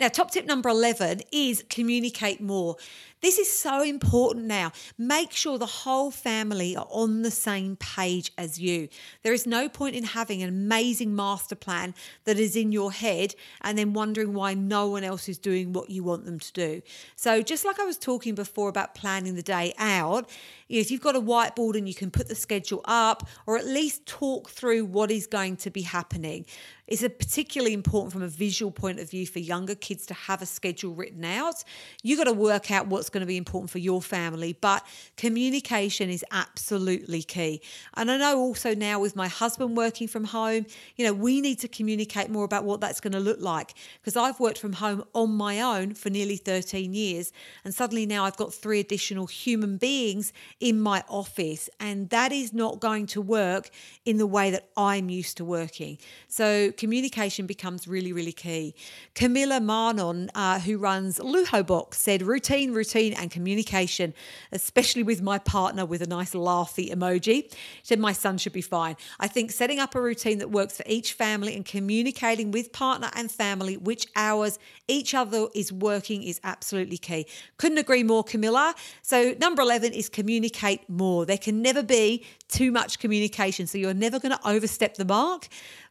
Now, 0.00 0.08
top 0.08 0.30
tip 0.30 0.46
number 0.46 0.68
11 0.68 1.22
is 1.32 1.64
communicate 1.68 2.40
more. 2.40 2.76
This 3.24 3.38
is 3.38 3.50
so 3.50 3.82
important 3.82 4.44
now. 4.44 4.70
Make 4.98 5.32
sure 5.32 5.56
the 5.56 5.64
whole 5.64 6.10
family 6.10 6.76
are 6.76 6.86
on 6.90 7.22
the 7.22 7.30
same 7.30 7.74
page 7.76 8.30
as 8.36 8.58
you. 8.58 8.90
There 9.22 9.32
is 9.32 9.46
no 9.46 9.66
point 9.66 9.96
in 9.96 10.04
having 10.04 10.42
an 10.42 10.50
amazing 10.50 11.16
master 11.16 11.54
plan 11.54 11.94
that 12.24 12.38
is 12.38 12.54
in 12.54 12.70
your 12.70 12.92
head 12.92 13.34
and 13.62 13.78
then 13.78 13.94
wondering 13.94 14.34
why 14.34 14.52
no 14.52 14.88
one 14.90 15.04
else 15.04 15.26
is 15.26 15.38
doing 15.38 15.72
what 15.72 15.88
you 15.88 16.04
want 16.04 16.26
them 16.26 16.38
to 16.38 16.52
do. 16.52 16.82
So, 17.16 17.40
just 17.40 17.64
like 17.64 17.80
I 17.80 17.84
was 17.84 17.96
talking 17.96 18.34
before 18.34 18.68
about 18.68 18.94
planning 18.94 19.36
the 19.36 19.42
day 19.42 19.72
out, 19.78 20.28
if 20.68 20.90
you've 20.90 21.00
got 21.00 21.16
a 21.16 21.20
whiteboard 21.20 21.78
and 21.78 21.88
you 21.88 21.94
can 21.94 22.10
put 22.10 22.28
the 22.28 22.34
schedule 22.34 22.82
up 22.84 23.26
or 23.46 23.56
at 23.56 23.64
least 23.64 24.04
talk 24.04 24.50
through 24.50 24.84
what 24.84 25.10
is 25.10 25.26
going 25.26 25.56
to 25.56 25.70
be 25.70 25.80
happening. 25.82 26.44
It's 26.86 27.00
particularly 27.00 27.72
important 27.72 28.12
from 28.12 28.22
a 28.22 28.28
visual 28.28 28.70
point 28.70 29.00
of 29.00 29.10
view 29.10 29.26
for 29.26 29.38
younger 29.38 29.74
kids 29.74 30.04
to 30.06 30.14
have 30.14 30.42
a 30.42 30.46
schedule 30.46 30.94
written 30.94 31.24
out. 31.24 31.64
You've 32.02 32.18
got 32.18 32.24
to 32.24 32.32
work 32.34 32.70
out 32.70 32.88
what's 32.88 33.08
going 33.14 33.20
to 33.20 33.26
be 33.26 33.38
important 33.38 33.70
for 33.70 33.78
your 33.78 34.02
family, 34.02 34.52
but 34.60 34.84
communication 35.16 36.10
is 36.10 36.24
absolutely 36.32 37.22
key. 37.22 37.62
And 37.96 38.10
I 38.10 38.18
know 38.18 38.38
also 38.38 38.74
now 38.74 38.98
with 38.98 39.14
my 39.16 39.28
husband 39.28 39.76
working 39.76 40.08
from 40.08 40.24
home, 40.24 40.66
you 40.96 41.06
know, 41.06 41.14
we 41.14 41.40
need 41.40 41.60
to 41.60 41.68
communicate 41.68 42.28
more 42.28 42.44
about 42.44 42.64
what 42.64 42.80
that's 42.80 43.00
going 43.00 43.12
to 43.12 43.20
look 43.20 43.40
like 43.40 43.74
because 44.00 44.16
I've 44.16 44.40
worked 44.40 44.58
from 44.58 44.74
home 44.74 45.04
on 45.14 45.30
my 45.30 45.60
own 45.60 45.94
for 45.94 46.10
nearly 46.10 46.36
13 46.36 46.92
years 46.92 47.32
and 47.64 47.72
suddenly 47.72 48.04
now 48.04 48.24
I've 48.24 48.36
got 48.36 48.52
three 48.52 48.80
additional 48.80 49.26
human 49.26 49.76
beings 49.76 50.32
in 50.58 50.80
my 50.80 51.04
office 51.08 51.70
and 51.78 52.10
that 52.10 52.32
is 52.32 52.52
not 52.52 52.80
going 52.80 53.06
to 53.06 53.20
work 53.20 53.70
in 54.04 54.18
the 54.18 54.26
way 54.26 54.50
that 54.50 54.68
I'm 54.76 55.08
used 55.08 55.36
to 55.36 55.44
working. 55.44 55.98
So 56.26 56.72
communication 56.72 57.46
becomes 57.46 57.86
really, 57.86 58.12
really 58.12 58.32
key. 58.32 58.74
Camilla 59.14 59.60
Marnon, 59.60 60.30
uh, 60.34 60.58
who 60.58 60.78
runs 60.78 61.20
Luho 61.20 61.64
Box, 61.64 62.00
said 62.00 62.22
routine, 62.22 62.72
routine, 62.72 63.03
and 63.12 63.30
communication, 63.30 64.14
especially 64.52 65.02
with 65.02 65.20
my 65.20 65.38
partner 65.38 65.84
with 65.84 66.00
a 66.00 66.06
nice 66.06 66.32
laughy 66.32 66.90
emoji. 66.90 67.50
She 67.50 67.56
said, 67.82 67.98
My 67.98 68.12
son 68.12 68.38
should 68.38 68.52
be 68.52 68.62
fine. 68.62 68.96
I 69.20 69.28
think 69.28 69.50
setting 69.50 69.78
up 69.78 69.94
a 69.94 70.00
routine 70.00 70.38
that 70.38 70.50
works 70.50 70.76
for 70.76 70.84
each 70.86 71.12
family 71.12 71.54
and 71.54 71.64
communicating 71.64 72.50
with 72.50 72.72
partner 72.72 73.10
and 73.14 73.30
family 73.30 73.76
which 73.76 74.06
hours 74.16 74.58
each 74.88 75.14
other 75.14 75.48
is 75.54 75.72
working 75.72 76.22
is 76.22 76.40
absolutely 76.44 76.98
key. 76.98 77.26
Couldn't 77.56 77.78
agree 77.78 78.04
more, 78.04 78.24
Camilla. 78.24 78.74
So, 79.02 79.34
number 79.40 79.62
11 79.62 79.92
is 79.92 80.08
communicate 80.08 80.88
more. 80.88 81.26
There 81.26 81.38
can 81.38 81.60
never 81.60 81.82
be 81.82 82.24
too 82.48 82.70
much 82.70 82.98
communication. 82.98 83.66
So, 83.66 83.78
you're 83.78 83.92
never 83.92 84.18
going 84.18 84.32
to 84.32 84.48
overstep 84.48 84.94
the 84.94 85.04
mark 85.04 85.48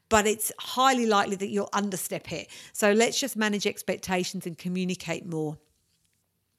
but 0.09 0.27
it's 0.27 0.51
highly 0.59 1.07
likely 1.07 1.35
that 1.35 1.47
you'll 1.47 1.69
understep 1.73 2.31
it. 2.31 2.47
So 2.71 2.91
let's 2.91 3.19
just 3.19 3.35
manage 3.35 3.65
expectations 3.65 4.45
and 4.45 4.55
communicate 4.55 5.25
more. 5.25 5.57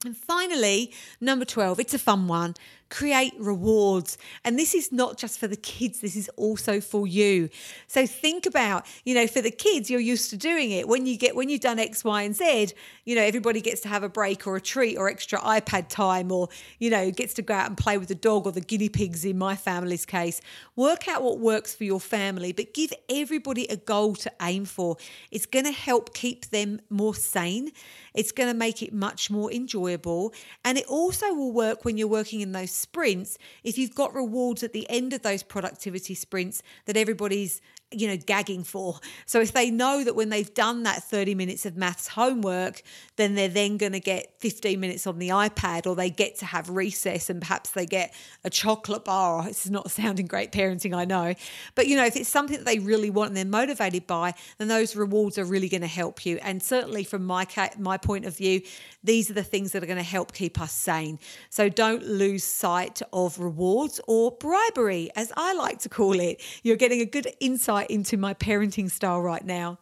And 0.05 0.17
finally, 0.17 0.93
number 1.21 1.45
12, 1.45 1.81
it's 1.81 1.95
a 1.95 1.99
fun 1.99 2.29
one 2.29 2.55
create 2.95 3.35
rewards. 3.41 4.17
And 4.45 4.57
this 4.57 4.73
is 4.73 4.93
not 4.93 5.19
just 5.19 5.41
for 5.41 5.49
the 5.49 5.57
kids, 5.57 5.99
this 5.99 6.15
is 6.15 6.31
also 6.37 6.81
for 6.81 7.09
you. 7.09 7.49
So 7.89 8.07
think 8.07 8.47
about, 8.47 8.87
you 9.05 9.17
know, 9.17 9.27
for 9.27 9.43
the 9.43 9.51
kids, 9.51 9.91
you're 9.91 9.99
used 9.99 10.31
to 10.31 10.37
doing 10.37 10.71
it. 10.71 10.87
When 10.87 11.05
you 11.05 11.19
get 11.19 11.35
when 11.35 11.49
you've 11.49 11.61
done 11.61 11.81
X, 11.81 12.05
Y, 12.05 12.23
and 12.23 12.37
Z, 12.37 12.69
you 13.05 13.17
know, 13.17 13.23
everybody 13.23 13.61
gets 13.61 13.81
to 13.81 13.89
have 13.89 14.05
a 14.05 14.09
break 14.09 14.47
or 14.47 14.55
a 14.55 14.61
treat 14.61 14.97
or 14.97 15.09
extra 15.09 15.41
iPad 15.41 15.89
time 15.89 16.31
or, 16.31 16.49
you 16.79 16.89
know, 16.89 17.11
gets 17.11 17.35
to 17.35 17.43
go 17.43 17.53
out 17.53 17.67
and 17.67 17.77
play 17.77 17.99
with 17.99 18.07
the 18.07 18.15
dog 18.15 18.47
or 18.47 18.53
the 18.53 18.61
guinea 18.61 18.89
pigs 18.89 19.25
in 19.25 19.37
my 19.37 19.57
family's 19.57 20.07
case. 20.07 20.41
Work 20.77 21.09
out 21.09 21.21
what 21.21 21.41
works 21.41 21.75
for 21.75 21.83
your 21.83 22.01
family, 22.01 22.53
but 22.53 22.75
give 22.75 22.93
everybody 23.09 23.65
a 23.67 23.77
goal 23.77 24.15
to 24.15 24.31
aim 24.41 24.67
for. 24.67 24.97
It's 25.33 25.47
going 25.47 25.65
to 25.65 25.73
help 25.73 26.15
keep 26.15 26.47
them 26.51 26.81
more 26.91 27.17
sane. 27.17 27.73
It's 28.15 28.31
going 28.31 28.49
to 28.49 28.57
make 28.57 28.83
it 28.83 28.93
much 28.93 29.31
more 29.31 29.53
enjoyable. 29.53 30.33
And 30.65 30.79
it 30.79 30.87
also 30.87 31.35
will 31.35 31.51
work 31.51 31.85
when 31.85 31.97
you're 31.97 32.07
working 32.07 32.41
in 32.41 32.53
those 32.53 32.84
sprints 32.85 33.39
if 33.63 33.79
you've 33.79 33.95
got 33.95 34.15
rewards 34.15 34.63
at 34.63 34.73
the 34.73 34.89
end 34.91 35.13
of 35.13 35.23
those 35.23 35.43
productivity 35.43 36.15
sprints 36.15 36.63
that 36.85 36.97
everybody's 36.97 37.61
you 37.95 38.09
know, 38.09 38.17
gagging 38.17 38.65
for. 38.65 38.99
So 39.27 39.41
if 39.41 39.53
they 39.53 39.71
know 39.71 40.05
that 40.05 40.15
when 40.15 40.29
they've 40.29 40.53
done 40.53 40.83
that 40.85 41.03
30 41.03 41.35
minutes 41.35 41.67
of 41.67 41.77
maths 41.77 42.09
homework, 42.09 42.83
then 43.17 43.35
they're 43.35 43.49
then 43.49 43.77
going 43.77 43.93
to 43.93 44.01
get 44.01 44.35
15 44.41 44.79
minutes 44.79 45.07
on 45.07 45.19
the 45.19 45.29
iPad 45.29 45.87
or 45.87 45.95
they 45.95 46.11
get 46.11 46.39
to 46.39 46.47
have 46.47 46.69
recess 46.69 47.31
and 47.31 47.41
perhaps 47.41 47.71
they 47.71 47.87
get 47.87 48.15
a 48.45 48.51
chocolate 48.51 49.05
bar. 49.05 49.45
This 49.55 49.67
is 49.67 49.71
not 49.71 49.91
sounding 49.91 50.27
great 50.27 50.51
parenting, 50.51 50.97
I 50.97 51.05
know. 51.05 51.35
But, 51.77 51.87
you 51.87 51.97
know, 51.97 52.05
if 52.05 52.17
it's 52.17 52.29
something 52.29 52.57
that 52.57 52.65
they 52.65 52.81
really 52.81 53.09
want 53.09 53.29
and 53.29 53.37
they're 53.37 53.45
motivated 53.45 54.07
by, 54.07 54.35
then 54.59 54.69
those 54.69 54.97
rewards 54.97 55.39
are 55.39 55.45
really 55.45 55.69
going 55.69 55.83
to 55.83 55.87
help 55.87 56.27
you. 56.27 56.39
And 56.43 56.61
certainly 56.61 57.05
from 57.05 57.25
my, 57.25 57.47
my 57.79 57.97
point 57.99 58.25
of 58.25 58.37
view, 58.37 58.63
these 59.05 59.31
are 59.31 59.35
the 59.35 59.45
things 59.45 59.73
that 59.73 59.83
are 59.83 59.87
going 59.87 59.97
to 59.99 60.03
help 60.03 60.33
keep 60.33 60.61
us 60.61 60.73
sane. 60.73 61.19
So 61.51 61.69
don't 61.69 62.05
lose 62.05 62.43
sight 62.43 63.03
of 63.13 63.39
rewards 63.39 64.01
or 64.09 64.33
bribery, 64.33 65.11
as 65.15 65.33
I 65.37 65.55
like 65.55 65.79
to 65.81 65.89
call 65.89 66.19
it. 66.19 66.41
You're 66.63 66.77
getting 66.77 67.01
a 67.01 67.07
good 67.07 67.29
insight 67.39 67.84
insight 67.85 67.91
into 67.95 68.17
my 68.17 68.35
parenting 68.35 68.91
style 68.91 69.21
right 69.21 69.45
now. 69.45 69.79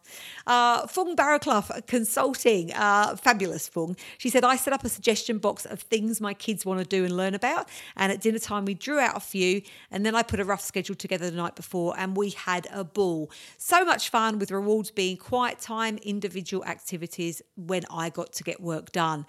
Uh, 0.47 0.87
Fung 0.87 1.15
Barraclough 1.15 1.85
Consulting, 1.87 2.71
uh, 2.73 3.15
fabulous 3.15 3.67
Fung. 3.67 3.95
She 4.17 4.29
said, 4.29 4.43
I 4.43 4.55
set 4.55 4.73
up 4.73 4.83
a 4.83 4.89
suggestion 4.89 5.39
box 5.39 5.65
of 5.65 5.81
things 5.81 6.21
my 6.21 6.33
kids 6.33 6.65
want 6.65 6.79
to 6.79 6.85
do 6.85 7.05
and 7.05 7.15
learn 7.15 7.33
about. 7.33 7.69
And 7.95 8.11
at 8.11 8.21
dinner 8.21 8.39
time, 8.39 8.65
we 8.65 8.73
drew 8.73 8.99
out 8.99 9.17
a 9.17 9.19
few. 9.19 9.61
And 9.91 10.05
then 10.05 10.15
I 10.15 10.23
put 10.23 10.39
a 10.39 10.45
rough 10.45 10.61
schedule 10.61 10.95
together 10.95 11.29
the 11.29 11.37
night 11.37 11.55
before 11.55 11.93
and 11.97 12.15
we 12.15 12.31
had 12.31 12.67
a 12.71 12.83
ball. 12.83 13.31
So 13.57 13.83
much 13.85 14.09
fun 14.09 14.39
with 14.39 14.51
rewards 14.51 14.91
being 14.91 15.17
quiet 15.17 15.59
time, 15.59 15.97
individual 16.03 16.63
activities 16.65 17.41
when 17.55 17.83
I 17.89 18.09
got 18.09 18.33
to 18.33 18.43
get 18.43 18.61
work 18.61 18.91
done. 18.91 19.25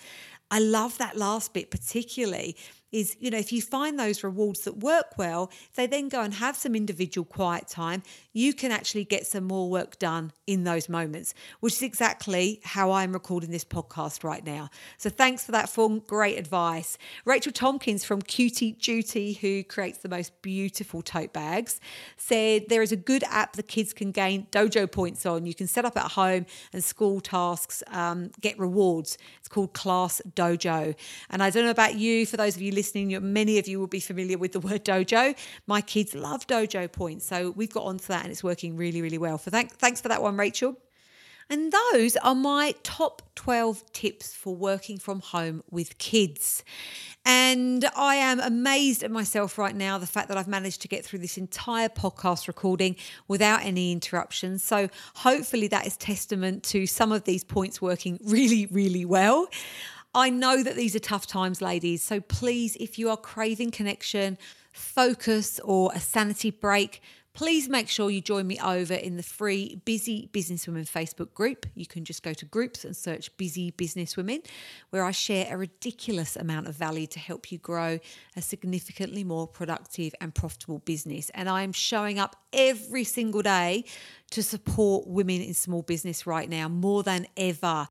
I 0.50 0.60
love 0.60 0.98
that 0.98 1.16
last 1.16 1.52
bit 1.52 1.70
particularly 1.70 2.56
is, 2.94 3.16
you 3.18 3.28
know, 3.28 3.38
if 3.38 3.52
you 3.52 3.60
find 3.60 3.98
those 3.98 4.22
rewards 4.22 4.60
that 4.60 4.76
work 4.76 5.18
well, 5.18 5.50
they 5.74 5.84
then 5.84 6.08
go 6.08 6.22
and 6.22 6.34
have 6.34 6.54
some 6.54 6.76
individual 6.76 7.24
quiet 7.24 7.66
time, 7.66 8.04
you 8.32 8.54
can 8.54 8.70
actually 8.70 9.04
get 9.04 9.26
some 9.26 9.42
more 9.42 9.68
work 9.68 9.98
done 9.98 10.32
in 10.46 10.62
those 10.62 10.88
moments, 10.88 11.34
which 11.58 11.72
is 11.72 11.82
exactly 11.82 12.60
how 12.62 12.92
I'm 12.92 13.12
recording 13.12 13.50
this 13.50 13.64
podcast 13.64 14.22
right 14.22 14.46
now. 14.46 14.70
So 14.96 15.10
thanks 15.10 15.44
for 15.44 15.50
that 15.50 15.68
fun, 15.68 16.02
great 16.06 16.38
advice. 16.38 16.96
Rachel 17.24 17.50
Tompkins 17.50 18.04
from 18.04 18.22
Cutie 18.22 18.72
Duty, 18.72 19.32
who 19.32 19.64
creates 19.64 19.98
the 19.98 20.08
most 20.08 20.40
beautiful 20.40 21.02
tote 21.02 21.32
bags, 21.32 21.80
said 22.16 22.68
there 22.68 22.82
is 22.82 22.92
a 22.92 22.96
good 22.96 23.24
app 23.24 23.54
the 23.54 23.64
kids 23.64 23.92
can 23.92 24.12
gain 24.12 24.46
dojo 24.52 24.90
points 24.90 25.26
on. 25.26 25.46
You 25.46 25.54
can 25.54 25.66
set 25.66 25.84
up 25.84 25.96
at 25.96 26.12
home 26.12 26.46
and 26.72 26.84
school 26.84 27.20
tasks 27.20 27.82
um, 27.88 28.30
get 28.40 28.56
rewards. 28.56 29.18
It's 29.40 29.48
called 29.48 29.72
Class 29.72 30.22
Dojo. 30.36 30.94
And 31.30 31.42
I 31.42 31.50
don't 31.50 31.64
know 31.64 31.70
about 31.70 31.96
you, 31.96 32.24
for 32.24 32.36
those 32.36 32.54
of 32.54 32.62
you 32.62 32.70
listening, 32.70 32.83
listening, 32.84 33.16
many 33.32 33.58
of 33.58 33.66
you 33.66 33.80
will 33.80 33.86
be 33.86 34.00
familiar 34.00 34.36
with 34.36 34.52
the 34.52 34.60
word 34.60 34.84
dojo. 34.84 35.34
My 35.66 35.80
kids 35.80 36.14
love 36.14 36.46
dojo 36.46 36.90
points. 36.92 37.24
So 37.24 37.50
we've 37.52 37.72
got 37.72 37.84
onto 37.84 38.06
that 38.08 38.24
and 38.24 38.30
it's 38.30 38.44
working 38.44 38.76
really, 38.76 39.00
really 39.00 39.16
well. 39.16 39.38
For 39.38 39.50
thank, 39.50 39.72
thanks 39.76 40.00
for 40.02 40.08
that 40.08 40.20
one, 40.20 40.36
Rachel. 40.36 40.76
And 41.50 41.72
those 41.92 42.16
are 42.16 42.34
my 42.34 42.74
top 42.82 43.22
12 43.34 43.92
tips 43.92 44.34
for 44.34 44.54
working 44.54 44.98
from 44.98 45.20
home 45.20 45.62
with 45.70 45.98
kids. 45.98 46.64
And 47.26 47.84
I 47.96 48.16
am 48.16 48.40
amazed 48.40 49.02
at 49.02 49.10
myself 49.10 49.58
right 49.58 49.74
now, 49.74 49.98
the 49.98 50.06
fact 50.06 50.28
that 50.28 50.38
I've 50.38 50.48
managed 50.48 50.80
to 50.82 50.88
get 50.88 51.04
through 51.04 51.18
this 51.20 51.36
entire 51.36 51.88
podcast 51.88 52.48
recording 52.48 52.96
without 53.28 53.62
any 53.62 53.92
interruptions. 53.92 54.64
So 54.64 54.88
hopefully 55.16 55.68
that 55.68 55.86
is 55.86 55.96
testament 55.96 56.62
to 56.64 56.86
some 56.86 57.12
of 57.12 57.24
these 57.24 57.44
points 57.44 57.80
working 57.80 58.18
really, 58.24 58.66
really 58.66 59.04
well. 59.04 59.48
I 60.14 60.30
know 60.30 60.62
that 60.62 60.76
these 60.76 60.94
are 60.94 61.00
tough 61.00 61.26
times, 61.26 61.60
ladies. 61.60 62.02
So 62.02 62.20
please, 62.20 62.76
if 62.76 62.98
you 62.98 63.10
are 63.10 63.16
craving 63.16 63.72
connection, 63.72 64.38
focus, 64.72 65.58
or 65.64 65.90
a 65.92 65.98
sanity 65.98 66.52
break, 66.52 67.02
please 67.32 67.68
make 67.68 67.88
sure 67.88 68.10
you 68.10 68.20
join 68.20 68.46
me 68.46 68.56
over 68.60 68.94
in 68.94 69.16
the 69.16 69.22
free 69.24 69.80
Busy 69.84 70.30
Businesswomen 70.32 70.88
Facebook 70.88 71.34
group. 71.34 71.66
You 71.74 71.84
can 71.84 72.04
just 72.04 72.22
go 72.22 72.32
to 72.32 72.44
groups 72.44 72.84
and 72.84 72.96
search 72.96 73.36
Busy 73.36 73.72
Businesswomen, 73.72 74.46
where 74.90 75.04
I 75.04 75.10
share 75.10 75.48
a 75.50 75.56
ridiculous 75.56 76.36
amount 76.36 76.68
of 76.68 76.76
value 76.76 77.08
to 77.08 77.18
help 77.18 77.50
you 77.50 77.58
grow 77.58 77.98
a 78.36 78.40
significantly 78.40 79.24
more 79.24 79.48
productive 79.48 80.14
and 80.20 80.32
profitable 80.32 80.78
business. 80.78 81.28
And 81.34 81.48
I 81.48 81.62
am 81.62 81.72
showing 81.72 82.20
up 82.20 82.36
every 82.52 83.02
single 83.02 83.42
day 83.42 83.84
to 84.30 84.44
support 84.44 85.08
women 85.08 85.40
in 85.40 85.54
small 85.54 85.82
business 85.82 86.24
right 86.24 86.48
now 86.48 86.68
more 86.68 87.02
than 87.02 87.26
ever. 87.36 87.88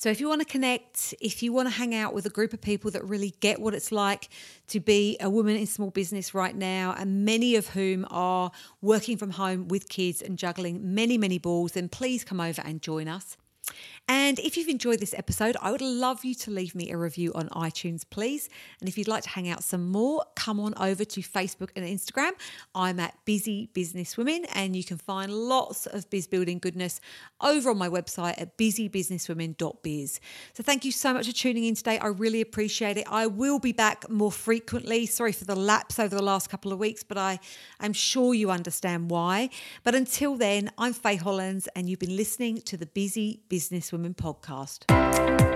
So 0.00 0.08
if 0.08 0.18
you 0.18 0.30
want 0.30 0.40
to 0.40 0.46
connect, 0.46 1.14
if 1.20 1.42
you 1.42 1.52
want 1.52 1.68
to 1.68 1.74
hang 1.74 1.94
out 1.94 2.14
with 2.14 2.24
a 2.24 2.30
group 2.30 2.54
of 2.54 2.62
people 2.62 2.90
that 2.92 3.04
really 3.04 3.34
get 3.40 3.60
what 3.60 3.74
it's 3.74 3.92
like 3.92 4.30
to 4.68 4.80
be 4.80 5.18
a 5.20 5.28
woman 5.28 5.56
in 5.56 5.66
small 5.66 5.90
business 5.90 6.32
right 6.32 6.56
now, 6.56 6.94
and 6.96 7.26
many 7.26 7.54
of 7.54 7.68
whom 7.68 8.06
are 8.10 8.50
working 8.80 9.18
from 9.18 9.32
home 9.32 9.68
with 9.68 9.90
kids 9.90 10.22
and 10.22 10.38
juggling 10.38 10.94
many, 10.94 11.18
many 11.18 11.36
balls, 11.36 11.72
then 11.72 11.90
please 11.90 12.24
come 12.24 12.40
over 12.40 12.62
and 12.64 12.80
join 12.80 13.08
us. 13.08 13.36
And 14.12 14.40
if 14.40 14.56
you've 14.56 14.66
enjoyed 14.66 14.98
this 14.98 15.14
episode, 15.16 15.56
I 15.62 15.70
would 15.70 15.80
love 15.80 16.24
you 16.24 16.34
to 16.34 16.50
leave 16.50 16.74
me 16.74 16.90
a 16.90 16.96
review 16.96 17.32
on 17.32 17.48
iTunes, 17.50 18.02
please. 18.10 18.48
And 18.80 18.88
if 18.88 18.98
you'd 18.98 19.06
like 19.06 19.22
to 19.22 19.28
hang 19.28 19.48
out 19.48 19.62
some 19.62 19.88
more, 19.88 20.24
come 20.34 20.58
on 20.58 20.74
over 20.78 21.04
to 21.04 21.20
Facebook 21.20 21.68
and 21.76 21.86
Instagram. 21.86 22.32
I'm 22.74 22.98
at 22.98 23.14
Busy 23.24 23.70
Business 23.72 24.16
Women, 24.16 24.46
and 24.52 24.74
you 24.74 24.82
can 24.82 24.98
find 24.98 25.32
lots 25.32 25.86
of 25.86 26.10
biz 26.10 26.26
building 26.26 26.58
goodness 26.58 27.00
over 27.40 27.70
on 27.70 27.78
my 27.78 27.88
website 27.88 28.34
at 28.36 28.58
busybusinesswomen.biz. 28.58 30.20
So 30.54 30.62
thank 30.64 30.84
you 30.84 30.90
so 30.90 31.14
much 31.14 31.28
for 31.28 31.32
tuning 31.32 31.62
in 31.62 31.76
today. 31.76 32.00
I 32.00 32.08
really 32.08 32.40
appreciate 32.40 32.96
it. 32.96 33.06
I 33.08 33.28
will 33.28 33.60
be 33.60 33.70
back 33.70 34.10
more 34.10 34.32
frequently. 34.32 35.06
Sorry 35.06 35.30
for 35.30 35.44
the 35.44 35.54
lapse 35.54 36.00
over 36.00 36.16
the 36.16 36.22
last 36.22 36.50
couple 36.50 36.72
of 36.72 36.80
weeks, 36.80 37.04
but 37.04 37.16
I 37.16 37.38
am 37.78 37.92
sure 37.92 38.34
you 38.34 38.50
understand 38.50 39.08
why. 39.08 39.50
But 39.84 39.94
until 39.94 40.34
then, 40.34 40.72
I'm 40.78 40.94
Fay 40.94 41.14
Hollands, 41.14 41.68
and 41.76 41.88
you've 41.88 42.00
been 42.00 42.16
listening 42.16 42.60
to 42.62 42.76
the 42.76 42.86
Busy 42.86 43.42
Business 43.48 43.92
Women 44.00 44.14
podcast. 44.14 45.49